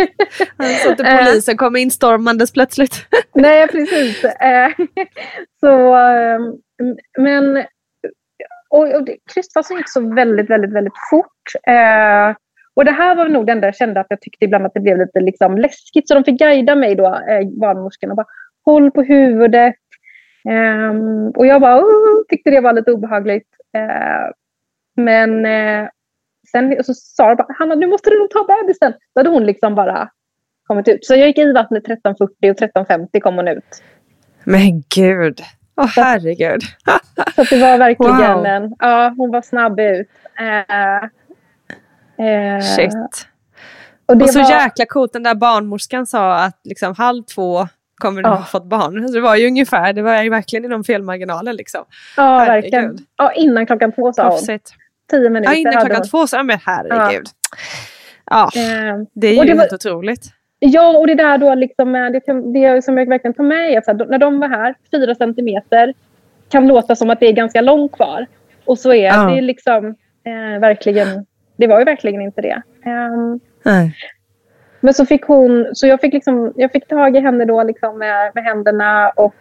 [0.84, 1.26] Så att eh.
[1.26, 3.05] polisen kom instormandes plötsligt.
[3.34, 4.24] Nej, precis.
[4.24, 4.70] Eh,
[5.59, 6.39] så, eh,
[7.18, 7.66] men...
[8.70, 11.43] Och, och krystfasen gick så väldigt, väldigt, väldigt fort.
[12.76, 14.80] Och det här var nog det enda jag kände att jag tyckte ibland att det
[14.80, 16.07] blev lite liksom läskigt.
[16.07, 17.20] Så de fick guida mig då,
[17.61, 18.16] barnmorskorna.
[18.16, 18.26] Bara,
[18.66, 19.76] Håll på huvudet,
[20.46, 23.48] Um, och jag bara, oh, tyckte det var lite obehagligt.
[23.78, 24.32] Uh,
[24.96, 25.88] men uh,
[26.52, 28.94] sen så sa de bara, Hanna nu måste du nog ta bebisen.
[29.16, 30.10] Då hade hon liksom bara
[30.68, 31.06] kommit ut.
[31.06, 33.84] Så jag gick i vattnet 13.40 och 13.50 kom hon ut.
[34.44, 35.41] Men gud,
[35.76, 36.62] åh oh, herregud.
[37.36, 38.46] så det var verkligen wow.
[38.46, 40.08] en, ja hon var snabb ut.
[40.41, 41.10] Uh,
[42.76, 42.94] Shit.
[44.06, 44.52] Och, och så var...
[44.52, 48.36] jäkla coolt, den där barnmorskan sa att liksom halv två kommer du ja.
[48.36, 49.08] ha fått barn.
[49.08, 51.86] Så det var ju ungefär, det var ju verkligen inom felmarginalen liksom.
[52.18, 52.64] Ja, herregud.
[52.64, 52.98] verkligen.
[53.18, 54.60] Ja, innan klockan två sa hon.
[55.12, 56.08] Tio minuter Ja, innan klockan hon.
[56.10, 57.28] två sa men herregud.
[58.30, 60.34] Ja, ja eh, det är ju det var, helt otroligt.
[60.60, 62.22] Ja, och det där då liksom, det,
[62.54, 65.94] det som jag verkligen tar med är att när de var här, fyra centimeter,
[66.50, 68.28] kan låta som att det är ganska långt kvar.
[68.66, 69.24] Och så är ja.
[69.24, 69.86] det liksom
[70.26, 71.26] eh, verkligen,
[71.56, 72.62] det var ju verkligen inte det.
[72.86, 73.96] Um, Nej.
[74.84, 77.97] Men så fick hon, så jag fick, liksom, jag fick tag i henne då liksom
[77.97, 79.36] med, med händerna och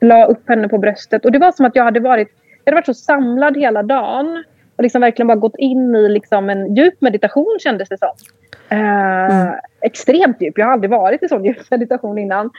[0.00, 1.24] la upp henne på bröstet.
[1.24, 2.28] Och det var som att jag hade varit,
[2.64, 4.44] jag hade varit så samlad hela dagen
[4.76, 8.08] och liksom verkligen bara gått in i liksom en djup meditation kändes det som.
[8.68, 9.54] Eh, mm.
[9.80, 10.58] Extremt djup.
[10.58, 12.50] Jag har aldrig varit i sån djup meditation innan.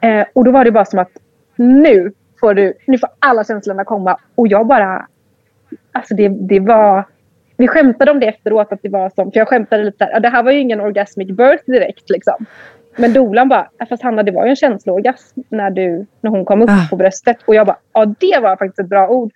[0.00, 1.12] Eh, och då var det bara som att
[1.56, 4.18] nu får, du, nu får alla känslorna komma.
[4.34, 5.06] Och jag bara...
[5.92, 7.04] Alltså det, det var
[7.60, 10.28] vi skämtade om det efteråt, att det var som, för jag skämtade lite där, det
[10.28, 12.46] här var ju ingen orgasmic birth direkt liksom.
[12.96, 16.62] Men dolan bara, fast Hanna det var ju en känsloorgasm när, du, när hon kom
[16.62, 16.86] upp ah.
[16.90, 17.36] på bröstet.
[17.44, 19.32] Och jag bara, ja det var faktiskt ett bra ord.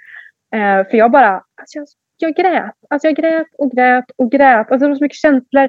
[0.55, 2.75] Eh, för jag bara, alltså jag, jag grät.
[2.91, 4.71] Alltså jag grät och grät och grät.
[4.71, 5.69] Alltså det var så mycket känslor.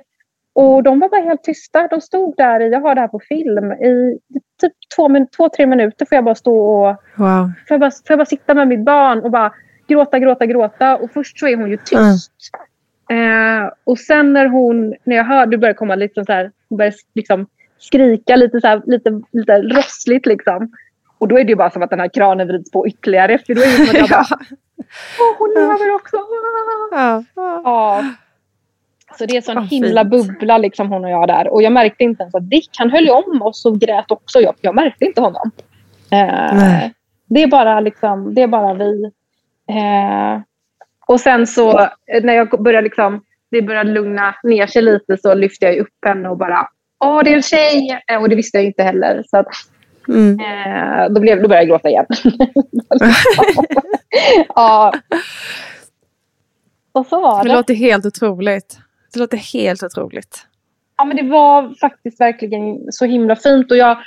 [0.53, 1.87] Och de var bara helt tysta.
[1.87, 4.19] De stod där, jag har det här på film, i
[4.61, 6.95] typ två, två tre minuter får jag bara stå och...
[7.15, 7.51] Wow.
[7.67, 9.53] Får jag, bara, får jag bara sitta med mitt barn och bara
[9.87, 10.95] gråta, gråta, gråta.
[10.95, 12.31] Och först så är hon ju tyst.
[13.09, 13.63] Mm.
[13.63, 16.77] Eh, och sen när hon, när jag hör, du börjar komma lite så här, hon
[16.77, 20.71] börjar liksom skrika lite så här, lite, lite rossligt liksom.
[21.17, 23.37] Och då är det ju bara som att den här kranen vrids på ytterligare.
[23.37, 24.25] För då är det som att jag bara,
[25.19, 26.17] Åh, hon lever också.
[26.91, 27.23] Ja.
[27.35, 28.03] ja.
[29.17, 30.11] Så det är en sån oh, himla fint.
[30.11, 31.47] bubbla liksom hon och jag där.
[31.47, 34.39] Och jag märkte inte ens att Dick, han höll om oss och grät också.
[34.39, 35.51] Jag, jag märkte inte honom.
[36.11, 36.89] Eh,
[37.25, 39.11] det är bara liksom, det är bara vi.
[39.69, 40.41] Eh,
[41.07, 41.89] och sen så
[42.23, 46.29] när jag började liksom, det började lugna ner sig lite så lyfte jag upp henne
[46.29, 48.01] och bara Åh, det är en tjej!
[48.07, 49.23] Eh, och det visste jag inte heller.
[49.27, 49.47] Så att,
[50.07, 50.39] mm.
[50.39, 52.05] eh, då, blev, då började jag gråta igen.
[54.55, 54.93] ja.
[56.91, 57.49] Och så var det.
[57.49, 58.79] Det låter helt otroligt.
[59.13, 60.47] Det låter helt otroligt.
[60.97, 63.71] Ja, men det var faktiskt verkligen så himla fint.
[63.71, 63.97] Och jag,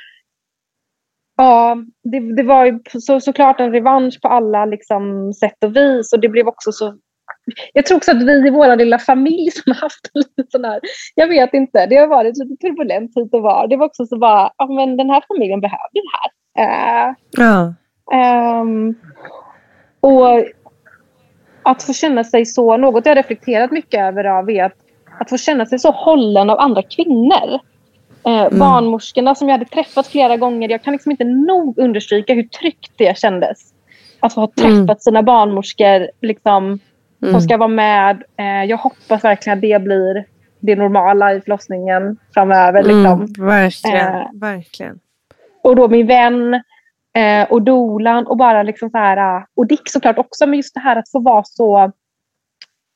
[1.41, 6.12] Ja, det, det var ju så, såklart en revansch på alla liksom, sätt och vis.
[6.12, 6.95] Och det blev också så...
[7.72, 10.80] Jag tror också att vi i vår lilla familj som har haft lite sån här...
[11.14, 13.66] Jag vet inte, det har varit lite turbulent hit och var.
[13.66, 16.30] Det var också så bara, ja men den här familjen behöver det här.
[17.09, 17.74] Uh, ja.
[18.61, 18.95] Um,
[20.01, 20.45] och
[21.62, 24.76] att få känna sig så, något jag reflekterat mycket över av är att,
[25.20, 27.61] att få känna sig så hållen av andra kvinnor.
[28.29, 28.59] Eh, mm.
[28.59, 30.68] Barnmorskorna som jag hade träffat flera gånger.
[30.68, 33.59] Jag kan liksom inte nog understryka hur tryggt det kändes.
[34.20, 34.97] Att ha träffat mm.
[34.99, 36.64] sina barnmorskor liksom,
[37.22, 37.33] mm.
[37.33, 38.22] som ska vara med.
[38.37, 40.24] Eh, jag hoppas verkligen att det blir
[40.61, 42.81] det normala i förlossningen framöver.
[42.81, 43.47] Mm, liksom.
[43.47, 44.99] verkligen, eh, verkligen.
[45.62, 46.55] Och då min vän
[47.16, 50.81] eh, och dolan och bara liksom så här, och Dick såklart också, men just det
[50.81, 51.93] här att få vara så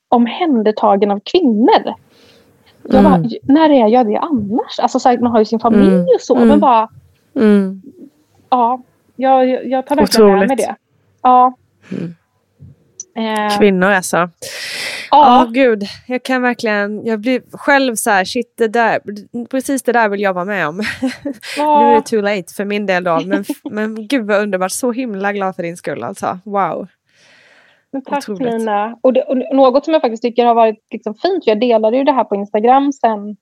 [0.09, 1.95] omhändertagen av kvinnor.
[2.85, 3.31] Jag bara, mm.
[3.43, 4.79] när är jag det annars?
[4.79, 6.07] Alltså, så här, man har ju sin familj mm.
[6.15, 6.35] och så.
[6.35, 6.61] Men mm.
[6.61, 6.89] bara...
[7.37, 7.83] Mm.
[8.51, 8.83] Ja,
[9.17, 10.49] jag, jag tar verkligen Otroligt.
[10.49, 10.77] med mig det.
[11.23, 11.55] Ja.
[13.17, 13.59] Eh.
[13.59, 14.31] Kvinnor alltså.
[15.11, 15.83] Ja, oh, gud.
[16.07, 19.01] Jag kan verkligen, jag blir själv så här, shit, det där,
[19.51, 20.83] precis det där vill jag vara med om.
[21.59, 21.83] Oh.
[21.83, 24.73] nu är det too late för min del då, men, men gud vad underbart.
[24.73, 26.39] Så himla glad för din skull alltså.
[26.45, 26.87] Wow.
[28.07, 28.53] Tack Otroligt.
[28.53, 28.99] Lina.
[29.01, 32.05] Och, det, och, något som jag faktiskt tycker har varit liksom fint, jag delade ju
[32.05, 33.37] det här på Instagram sen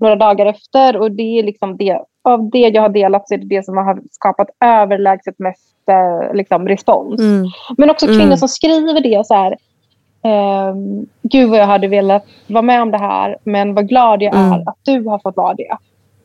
[0.00, 3.38] några dagar efter och det är liksom det, av det jag har delat så är
[3.38, 7.20] det det som har skapat överlägset mest eh, liksom, respons.
[7.20, 7.46] Mm.
[7.78, 8.36] Men också kvinnor mm.
[8.36, 9.56] som skriver det så här,
[10.26, 14.34] Um, Gud vad jag hade velat vara med om det här men vad glad jag
[14.34, 14.52] mm.
[14.52, 15.76] är att du har fått vara det.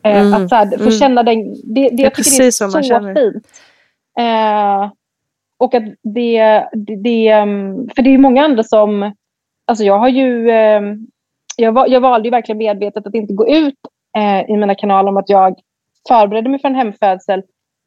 [0.08, 0.92] Uh, att så här, få mm.
[0.92, 2.72] känna den, det, det, det jag tycker det är så,
[3.16, 3.48] fint.
[4.20, 4.92] Uh,
[5.60, 9.12] och att det, det, det, um, för det är många andra som,
[9.66, 11.08] alltså jag har ju, um,
[11.58, 13.76] jag, jag valde ju verkligen medvetet att inte gå ut
[14.18, 15.56] eh, i mina kanaler om att jag
[16.08, 17.44] förberedde mig för en hemfödsel.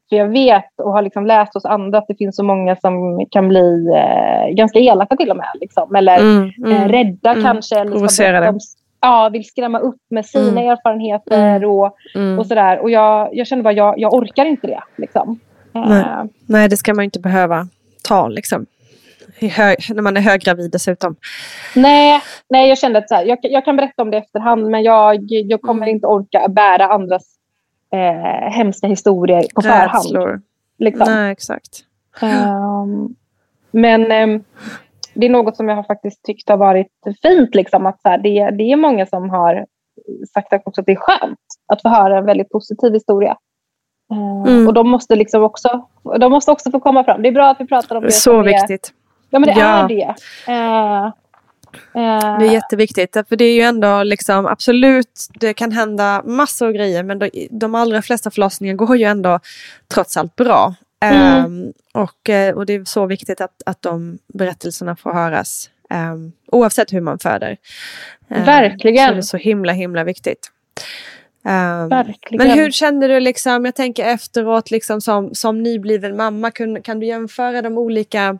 [0.08, 3.26] För jag vet och har liksom läst hos andra att det finns så många som
[3.30, 5.50] kan bli eh, ganska elaka till och med.
[5.60, 5.94] Liksom.
[5.94, 7.78] Eller mm, mm, eh, rädda mm, kanske.
[7.78, 8.58] Eller provocerade.
[9.00, 10.70] ja, vill skrämma upp med sina mm.
[10.70, 11.70] erfarenheter mm.
[11.70, 11.96] och,
[12.38, 12.78] och sådär.
[12.78, 14.82] Och jag, jag känner bara, jag, jag orkar inte det.
[14.96, 15.40] Liksom.
[15.72, 16.02] Nej.
[16.02, 17.68] Uh, Nej, det ska man inte behöva
[18.02, 18.66] ta liksom.
[19.40, 21.16] Hög, när man är höggravid dessutom.
[21.74, 24.82] Nej, nej jag kände att så här, jag, jag, kan berätta om det efterhand men
[24.82, 27.22] jag, jag kommer inte orka bära andras
[27.92, 30.40] eh, hemska historier på förhand.
[30.78, 31.06] Liksom.
[31.08, 31.84] Nej, exakt.
[32.22, 33.16] Um,
[33.70, 34.44] men um,
[35.14, 36.92] det är något som jag har faktiskt tyckt har varit
[37.22, 37.54] fint.
[37.54, 39.66] Liksom, att så här, det, det är många som har
[40.34, 43.36] sagt också att det är skönt att få höra en väldigt positiv historia.
[44.12, 44.66] Uh, mm.
[44.66, 45.86] Och de måste, liksom också,
[46.20, 47.22] de måste också få komma fram.
[47.22, 48.12] Det är bra att vi pratar om det.
[48.12, 48.92] Så viktigt.
[49.30, 49.66] ja, men det ja.
[49.66, 50.14] är det.
[50.52, 51.12] Uh,
[51.96, 53.16] Uh, det är jätteviktigt.
[53.28, 57.48] För det är ju ändå liksom absolut, det kan hända massor av grejer men de,
[57.50, 59.40] de allra flesta förlossningar går ju ändå
[59.88, 60.74] trots allt bra.
[61.00, 61.44] Mm.
[61.44, 65.70] Um, och, eh, och det är så viktigt att, att de berättelserna får höras.
[65.90, 67.56] Um, oavsett hur man föder.
[68.28, 69.08] Um, Verkligen.
[69.08, 70.50] Så det är så himla himla viktigt.
[71.45, 71.88] Um,
[72.30, 77.01] men hur kände du liksom, jag tänker efteråt liksom som, som nybliven mamma, kan, kan
[77.01, 78.38] du jämföra de olika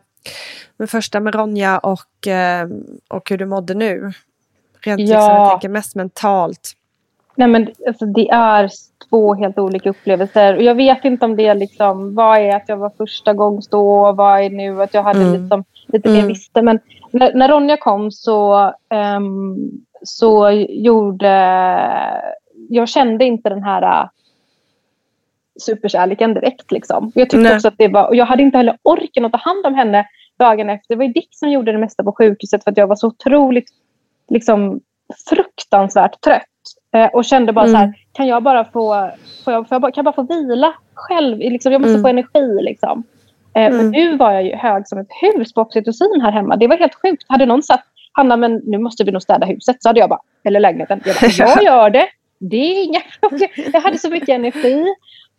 [0.77, 2.67] men första med Ronja och, eh,
[3.07, 4.11] och hur du mådde nu.
[4.81, 5.05] Rent ja.
[5.05, 6.71] liksom, jag tänker mest mentalt.
[7.35, 8.69] Nej men alltså, det är
[9.09, 10.55] två helt olika upplevelser.
[10.55, 13.67] Och jag vet inte om det är liksom, vad är att jag var första gångs
[13.67, 15.41] då, vad är nu att jag hade mm.
[15.41, 16.27] liksom, lite mer mm.
[16.27, 16.61] visste.
[16.61, 16.79] Men
[17.11, 18.73] när, när Ronja kom så,
[19.17, 19.57] um,
[20.03, 21.29] så gjorde,
[22.69, 24.09] jag kände inte den här
[25.59, 26.71] superkärleken direkt.
[26.71, 27.11] Liksom.
[27.15, 27.55] Jag tyckte Nej.
[27.55, 30.07] också att det var, och jag hade inte heller orken att ta hand om henne
[30.39, 30.95] dagen efter.
[30.95, 33.69] Det var Dick som gjorde det mesta på sjukhuset för att jag var så otroligt
[34.29, 34.79] liksom,
[35.29, 36.47] fruktansvärt trött.
[36.95, 37.73] Eh, och kände bara mm.
[37.73, 37.95] så här, mm.
[38.11, 39.09] kan jag bara få,
[39.43, 41.37] får jag, får jag bara, kan jag bara få vila själv?
[41.37, 42.01] Liksom, jag måste mm.
[42.01, 42.61] få energi.
[42.61, 43.03] Liksom.
[43.55, 43.91] Eh, mm.
[43.91, 46.55] Nu var jag hög som ett hus på oxytocin här hemma.
[46.55, 47.23] Det var helt sjukt.
[47.27, 49.83] Hade någon sagt, Hanna men nu måste vi nog städa huset.
[49.83, 51.01] Så hade jag bara, eller lägenheten.
[51.05, 52.07] Jag, bara, jag gör det.
[52.49, 53.47] Det är inga frågor.
[53.73, 54.85] Jag hade så mycket energi.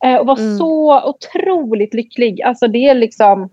[0.05, 0.57] Eh, och var mm.
[0.57, 2.42] så otroligt lycklig.
[2.42, 3.50] Alltså det är liksom...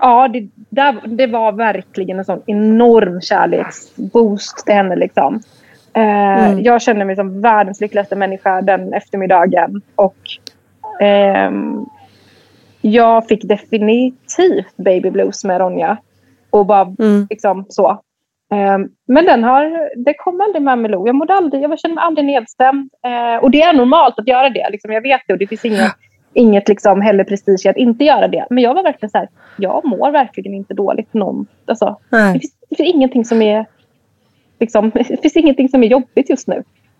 [0.00, 4.96] Ja, det, där, det var verkligen en sån enorm kärleksboost till henne.
[4.96, 5.40] Liksom.
[5.94, 6.62] Eh, mm.
[6.62, 9.82] Jag kände mig som världens lyckligaste människa den eftermiddagen.
[9.94, 10.16] Och
[11.00, 11.50] eh,
[12.80, 15.96] jag fick definitivt baby blues med Ronja.
[16.50, 17.26] Och bara mm.
[17.30, 18.00] liksom så.
[18.50, 21.06] Um, men den har, det kom aldrig med Malou.
[21.06, 22.90] Jag, mådde aldrig, jag kände mig aldrig nedstämd.
[23.06, 24.68] Uh, och det är normalt att göra det.
[24.70, 25.92] Liksom, jag vet det och det finns inget,
[26.32, 28.46] inget liksom, heller prestige att inte göra det.
[28.50, 31.14] Men jag var verkligen så här, jag mår verkligen inte dåligt.
[31.14, 33.66] Någon, alltså, det, finns, det, finns, ingenting som är,
[34.60, 36.56] liksom, det finns ingenting som är jobbigt just nu.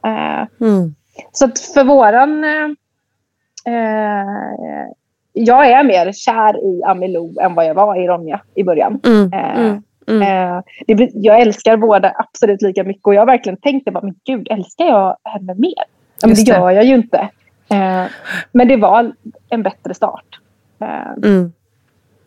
[0.06, 0.94] Uh, mm.
[1.32, 2.44] Så för våran...
[2.44, 2.74] Uh,
[5.32, 9.00] jag är mer kär i Amilou än vad jag var i Ronja i början.
[9.06, 9.32] Mm.
[9.32, 9.82] Mm.
[10.08, 10.22] Mm.
[10.22, 10.62] Eh,
[11.14, 14.84] jag älskar båda absolut lika mycket och jag har verkligen tänkt det, men gud, älskar
[14.84, 15.84] jag henne mer?
[16.20, 17.18] Ja, men det gör jag ju inte.
[17.68, 18.04] Eh,
[18.52, 19.12] men det var
[19.48, 20.40] en bättre start.
[20.80, 21.52] Eh, mm.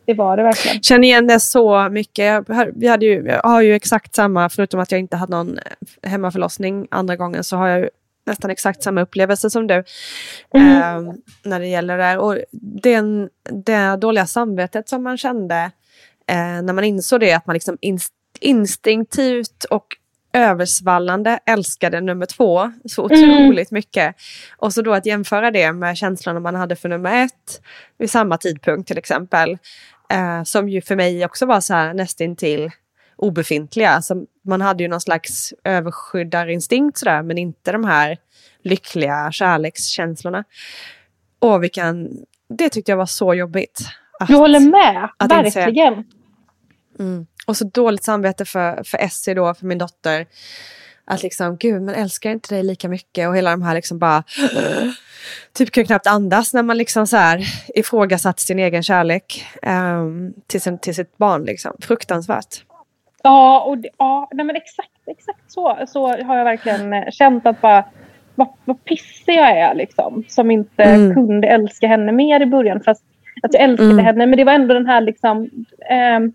[0.05, 0.81] Det var det verkligen.
[0.81, 2.43] Känner igen det så mycket.
[2.75, 5.59] Vi hade ju, jag har ju exakt samma, förutom att jag inte hade någon
[6.03, 7.89] hemmaförlossning andra gången, så har jag
[8.25, 9.83] nästan exakt samma upplevelse som du.
[10.53, 10.77] Mm.
[10.77, 11.13] Eh,
[11.43, 12.17] när det gäller det här.
[12.17, 12.37] Och
[12.81, 15.71] den, det dåliga samvetet som man kände
[16.29, 19.85] eh, när man insåg det, att man liksom inst instinktivt och
[20.33, 23.29] översvallande älskade nummer två så mm.
[23.29, 23.77] otroligt mm.
[23.77, 24.15] mycket.
[24.57, 27.61] Och så då att jämföra det med känslan man hade för nummer ett
[27.97, 29.57] vid samma tidpunkt till exempel.
[30.09, 32.71] Eh, som ju för mig också var så här nästintill
[33.15, 33.89] obefintliga.
[33.89, 34.15] Alltså,
[34.45, 38.17] man hade ju någon slags överskyddaриnstinkt sådär men inte de här
[38.63, 40.43] lyckliga kärlekskänslorna.
[41.39, 42.09] Och vilken,
[42.49, 43.81] det tyckte jag var så jobbigt.
[44.19, 45.93] Att, jag håller med, verkligen.
[45.93, 46.18] Inse.
[46.99, 47.25] Mm.
[47.47, 50.25] Och så dåligt samvete för, för Essie då, för min dotter.
[51.05, 53.27] Att liksom, gud, men älskar inte dig lika mycket?
[53.27, 54.23] Och hela de här liksom bara...
[55.53, 57.39] typ kan knappt andas när man liksom så här
[57.75, 61.43] ifrågasatt sin egen kärlek um, till, sin, till sitt barn.
[61.43, 61.75] Liksom.
[61.81, 62.63] Fruktansvärt.
[63.23, 67.45] Ja, och det, ja nej men exakt, exakt så, så har jag verkligen eh, känt
[67.45, 67.85] att bara
[68.35, 70.23] vad, vad pissig jag är liksom.
[70.27, 71.13] Som inte mm.
[71.13, 72.81] kunde älska henne mer i början.
[72.83, 73.03] Fast
[73.43, 74.05] att jag älskade mm.
[74.05, 74.25] henne.
[74.25, 75.49] Men det var ändå den här liksom...
[75.89, 76.29] Eh, Eh,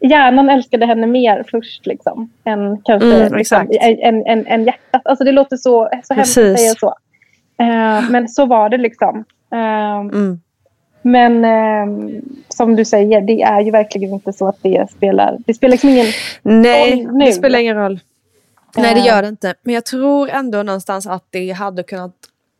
[0.00, 5.02] hjärnan älskade henne mer först liksom, än kanske mm, liksom, en, en, en hjärtat.
[5.04, 6.94] Alltså det låter så, så hemskt att säga så.
[7.62, 9.24] Uh, men så var det liksom.
[9.54, 10.40] Uh, mm.
[11.02, 15.36] Men eh, som du säger, det är ju verkligen inte så att det spelar...
[15.46, 16.06] Det spelar liksom ingen
[16.42, 17.24] Nej, roll nu.
[17.24, 18.00] det spelar ingen roll.
[18.76, 19.06] Nej, det Eh.
[19.06, 19.54] gör det inte.
[19.62, 22.14] Men jag tror ändå någonstans att det hade kunnat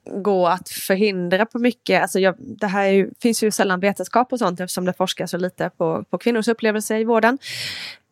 [0.06, 2.02] gå att förhindra på mycket.
[2.02, 5.30] Alltså jag, det här är ju, finns ju sällan vetenskap och sånt eftersom det forskas
[5.30, 7.38] så lite på, på kvinnors upplevelser i vården.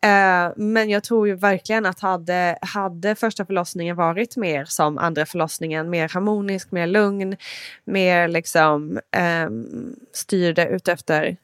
[0.01, 5.25] Eh, men jag tror ju verkligen att hade, hade första förlossningen varit mer som andra
[5.25, 7.35] förlossningen, mer harmonisk, mer lugn,
[7.85, 9.49] mer liksom eh,
[10.13, 11.37] styrde utefter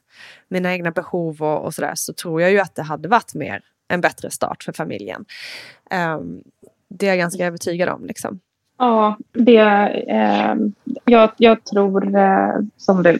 [0.48, 3.62] mina egna behov och, och sådär så tror jag ju att det hade varit mer
[3.88, 5.24] en bättre start för familjen.
[5.90, 6.20] Eh,
[6.88, 8.06] det är jag ganska övertygad om.
[8.06, 8.40] Liksom.
[8.82, 9.58] Ja, det,
[10.08, 10.54] eh,
[11.04, 13.18] jag, jag tror eh, som du.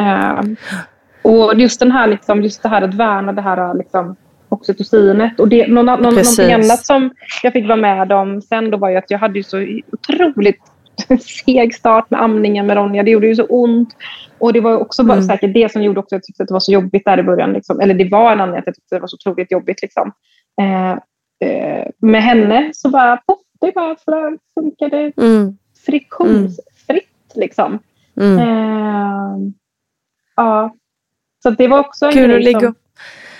[0.00, 0.40] Eh,
[1.22, 4.16] och just, den här, liksom, just det här att värna det här liksom,
[4.48, 5.40] oxytocinet.
[5.40, 7.10] Och det, någon, någon, någonting annat som
[7.42, 10.60] jag fick vara med om sen då var ju att jag hade ju så otroligt
[11.44, 13.02] seg start med amningen med Ronja.
[13.02, 13.88] Det gjorde ju så ont.
[14.38, 15.24] Och det var också bara Mm.
[15.28, 17.22] säkert det som gjorde också att jag tyckte att det var så jobbigt där i
[17.22, 17.52] början.
[17.52, 17.80] Liksom.
[17.80, 19.82] Eller det var en anledning att jag tyckte att det var så otroligt jobbigt.
[19.82, 20.12] Liksom.
[20.60, 20.92] Eh,
[21.48, 25.58] eh, med henne så bara, poff, det bara sådär funkade Mm.
[25.86, 27.32] friktionsfritt.
[27.34, 27.78] Liksom.
[28.20, 28.38] Mm.
[28.38, 29.36] Eh,
[30.36, 30.74] ja.
[31.42, 32.74] Så det var också en hon grej ligger, som...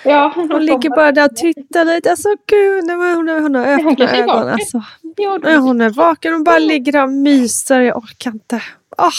[0.04, 2.10] Ja, hon ligger bara där och tittar lite.
[2.10, 4.48] Alltså gud, men hon, hon har öppna ögon.
[4.48, 4.82] Alltså.
[5.16, 7.80] Ja, Hon är vaken, hon bara ligger där och myser.
[7.80, 8.62] Jag orkar inte.
[8.96, 9.10] Ah.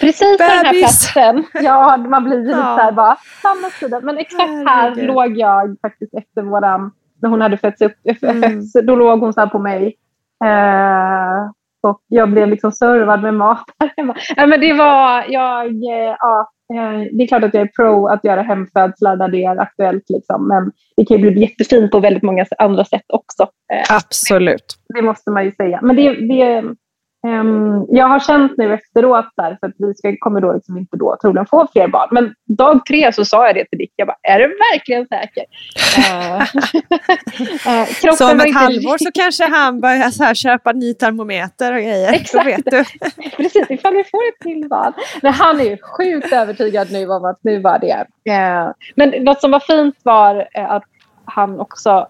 [0.00, 1.44] Precis på den här platsen.
[1.54, 2.76] Ja, man blir lite Ja.
[2.76, 4.00] så här bara, samma sida.
[4.00, 5.06] Men exakt här Herregud.
[5.06, 6.90] låg jag faktiskt efter våran,
[7.22, 7.92] när hon hade fötts upp.
[8.22, 8.62] Mm.
[8.84, 9.96] Då låg hon så här på mig.
[10.44, 11.50] Eh,
[11.82, 13.64] och jag blev liksom servad med mat.
[14.36, 18.06] ja, men det var, jag, eh, ja, eh, det är klart att jag är pro
[18.06, 20.04] att göra hemfödslar där det är aktuellt.
[20.08, 20.48] Liksom.
[20.48, 23.42] Men det kan ju bli jättefint på väldigt många andra sätt också.
[23.42, 24.76] Eh, Absolut.
[24.94, 25.80] det måste man ju säga.
[25.82, 26.64] Men det, det,
[27.88, 31.16] jag har känt nu efteråt, där, för att vi ska, kommer då liksom inte då
[31.22, 32.08] troligen få fler barn.
[32.10, 33.92] Men dag tre så sa jag det till Dick.
[33.96, 35.44] Jag bara, är du verkligen säker?
[37.66, 40.94] Eh, eh, kroppen Så om ett halvår så kanske han börjar så här köpa ny
[40.94, 42.12] termometer och grejer.
[42.12, 42.44] Exakt.
[42.44, 42.84] Då vet du.
[43.36, 44.92] Precis, ifall vi får ett till barn.
[45.22, 48.06] Men han är ju sjukt övertygad nu om att nu var det.
[48.32, 50.84] Eh, men något som var fint var eh, att
[51.24, 52.08] han också...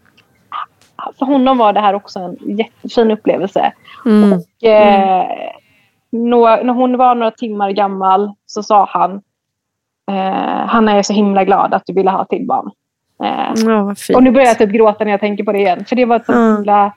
[1.18, 3.72] För honom var det här också en jättefin upplevelse.
[4.06, 4.32] Mm.
[4.32, 5.26] Och, eh,
[6.10, 9.22] när hon var några timmar gammal så sa han
[10.10, 12.70] eh, Hanna jag är så himla glad att du ville ha till barn.
[13.24, 13.54] Eh,
[13.96, 14.16] fint.
[14.16, 15.84] och nu börjar jag typ gråta när jag tänker på det igen.
[15.84, 16.54] För det var ett så Ja.
[16.56, 16.92] himla,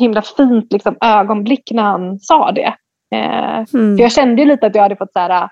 [0.00, 2.74] himla fint liksom, ögonblick när han sa det.
[3.14, 3.96] Eh, Mm.
[3.96, 5.48] för jag kände ju lite att jag hade fått så här,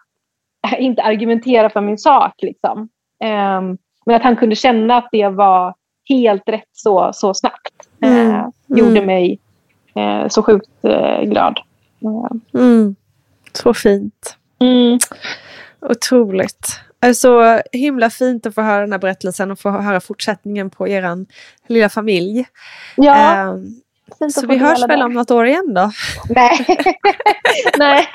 [0.73, 2.33] äh, inte argumentera för min sak.
[2.43, 2.89] Liksom.
[3.25, 3.61] Eh,
[4.07, 5.75] men att han kunde känna att det var
[6.09, 7.89] helt rätt så, så snabbt.
[8.03, 8.51] Eh, Mm.
[8.67, 9.07] Gjorde Mm.
[9.07, 9.39] mig eh,
[10.29, 11.59] så sjukt eh, glad.
[12.03, 12.95] Eh, Mm.
[13.53, 14.37] Så fint.
[14.61, 14.99] mm.
[15.81, 16.81] Otroligt.
[17.15, 21.03] Så himla fint att få höra den här berättelsen och få höra fortsättningen på er
[21.67, 22.45] lilla familj.
[22.97, 23.67] Ja, Ehm,
[24.19, 25.91] fint så vi hörs väl om något år igen då?
[26.29, 26.67] Nej.
[27.79, 28.09] Nej.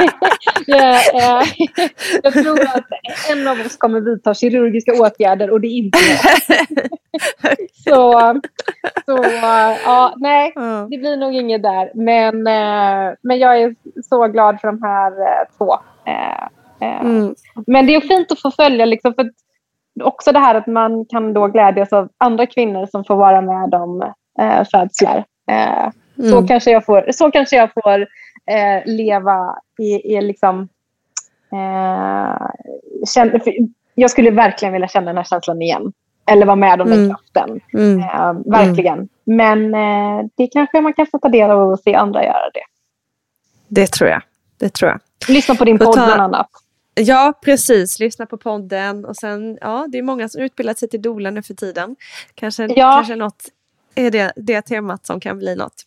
[0.67, 1.47] Jag, eh,
[2.23, 2.85] jag tror att
[3.31, 6.19] en av oss kommer vidta kirurgiska åtgärder och det är inte jag.
[7.83, 8.39] så,
[9.05, 9.25] så
[9.85, 10.53] ja, nej,
[10.89, 11.91] det blir nog inget där.
[11.95, 13.75] Men, eh, men jag är
[14.09, 15.75] så glad för de här eh, två.
[16.81, 17.35] Mm.
[17.67, 19.29] Men det är fint att få följa liksom, för
[20.03, 23.73] också det här att man kan då glädjas av andra kvinnor som får vara med
[23.73, 24.01] om
[24.39, 25.25] eh, födslar.
[25.51, 25.89] Eh,
[26.29, 26.47] så, Mm.
[26.47, 28.01] kanske jag får, så kanske jag får
[28.51, 30.67] eh, leva i, i liksom...
[31.53, 32.47] Eh,
[33.13, 33.39] känna,
[33.95, 35.93] jag skulle verkligen vilja känna den här känslan igen.
[36.27, 37.09] Eller vara med om den Mm.
[37.09, 37.59] kraften.
[37.73, 37.99] Mm.
[37.99, 39.09] Eh, verkligen.
[39.23, 42.63] Men eh, det kanske man kan få ta del av och se andra göra det.
[43.67, 44.21] Det tror jag.
[44.59, 44.99] Det tror jag.
[45.35, 46.49] Lyssna på din podd ta- bland annat.
[46.95, 47.99] Ja, precis.
[47.99, 49.05] Lyssna på podden.
[49.05, 51.95] Och sen, ja, det är många som utbildat sig till doula nu för tiden.
[52.35, 52.91] Kanske, Ja.
[52.91, 53.43] kanske något
[53.95, 55.83] är det, det temat som kan bli något.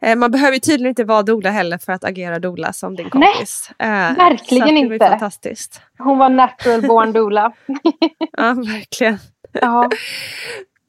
[0.00, 3.32] Eh, man behöver tydligen inte vara doula heller för att agera doula som din Nej,
[3.32, 3.70] kompis.
[3.78, 5.08] Eh, verkligen inte.
[5.08, 5.80] fantastiskt.
[5.98, 7.52] Hon var natural born doula.
[8.36, 9.18] Ja, verkligen.
[9.52, 9.90] ja.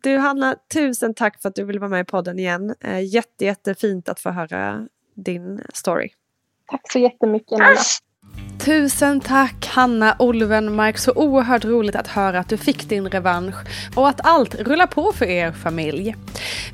[0.04, 2.76] Du Hanna, tusen tack för att du ville vara med i podden igen.
[2.84, 6.10] Eh, jätte, jättefint att få höra din story.
[6.72, 7.76] Tack så jättemycket Nina.
[8.60, 10.98] Tusen tack Hanna Olvenmark.
[10.98, 13.56] Så oerhört roligt att höra att du fick din revansch
[13.96, 16.16] och att allt rullar på för er familj.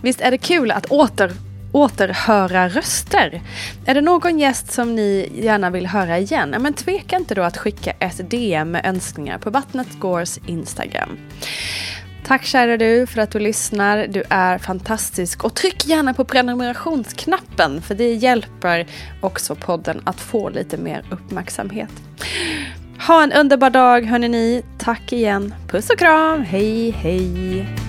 [0.01, 1.31] Visst är det kul att åter
[1.71, 3.41] återhöra röster.
[3.85, 6.55] Är det någon gäst som ni gärna vill höra igen?
[6.59, 11.17] Men tveka inte då att skicka ett DM med önskningar på Vattnet Gårds Instagram.
[12.29, 14.07] Tack kära du för att du lyssnar.
[14.07, 15.43] Du är fantastisk.
[15.43, 18.87] Och tryck gärna på prenumerationsknappen för det hjälper
[19.21, 21.89] också podden att få lite mer uppmärksamhet.
[23.07, 24.63] Ha en underbar dag hörni ni.
[24.77, 25.53] Tack igen.
[25.67, 26.41] Puss och kram.
[26.43, 27.88] Hej hej.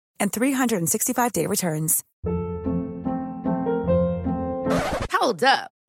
[0.21, 2.03] and 365-day returns.
[5.11, 5.71] Hold up.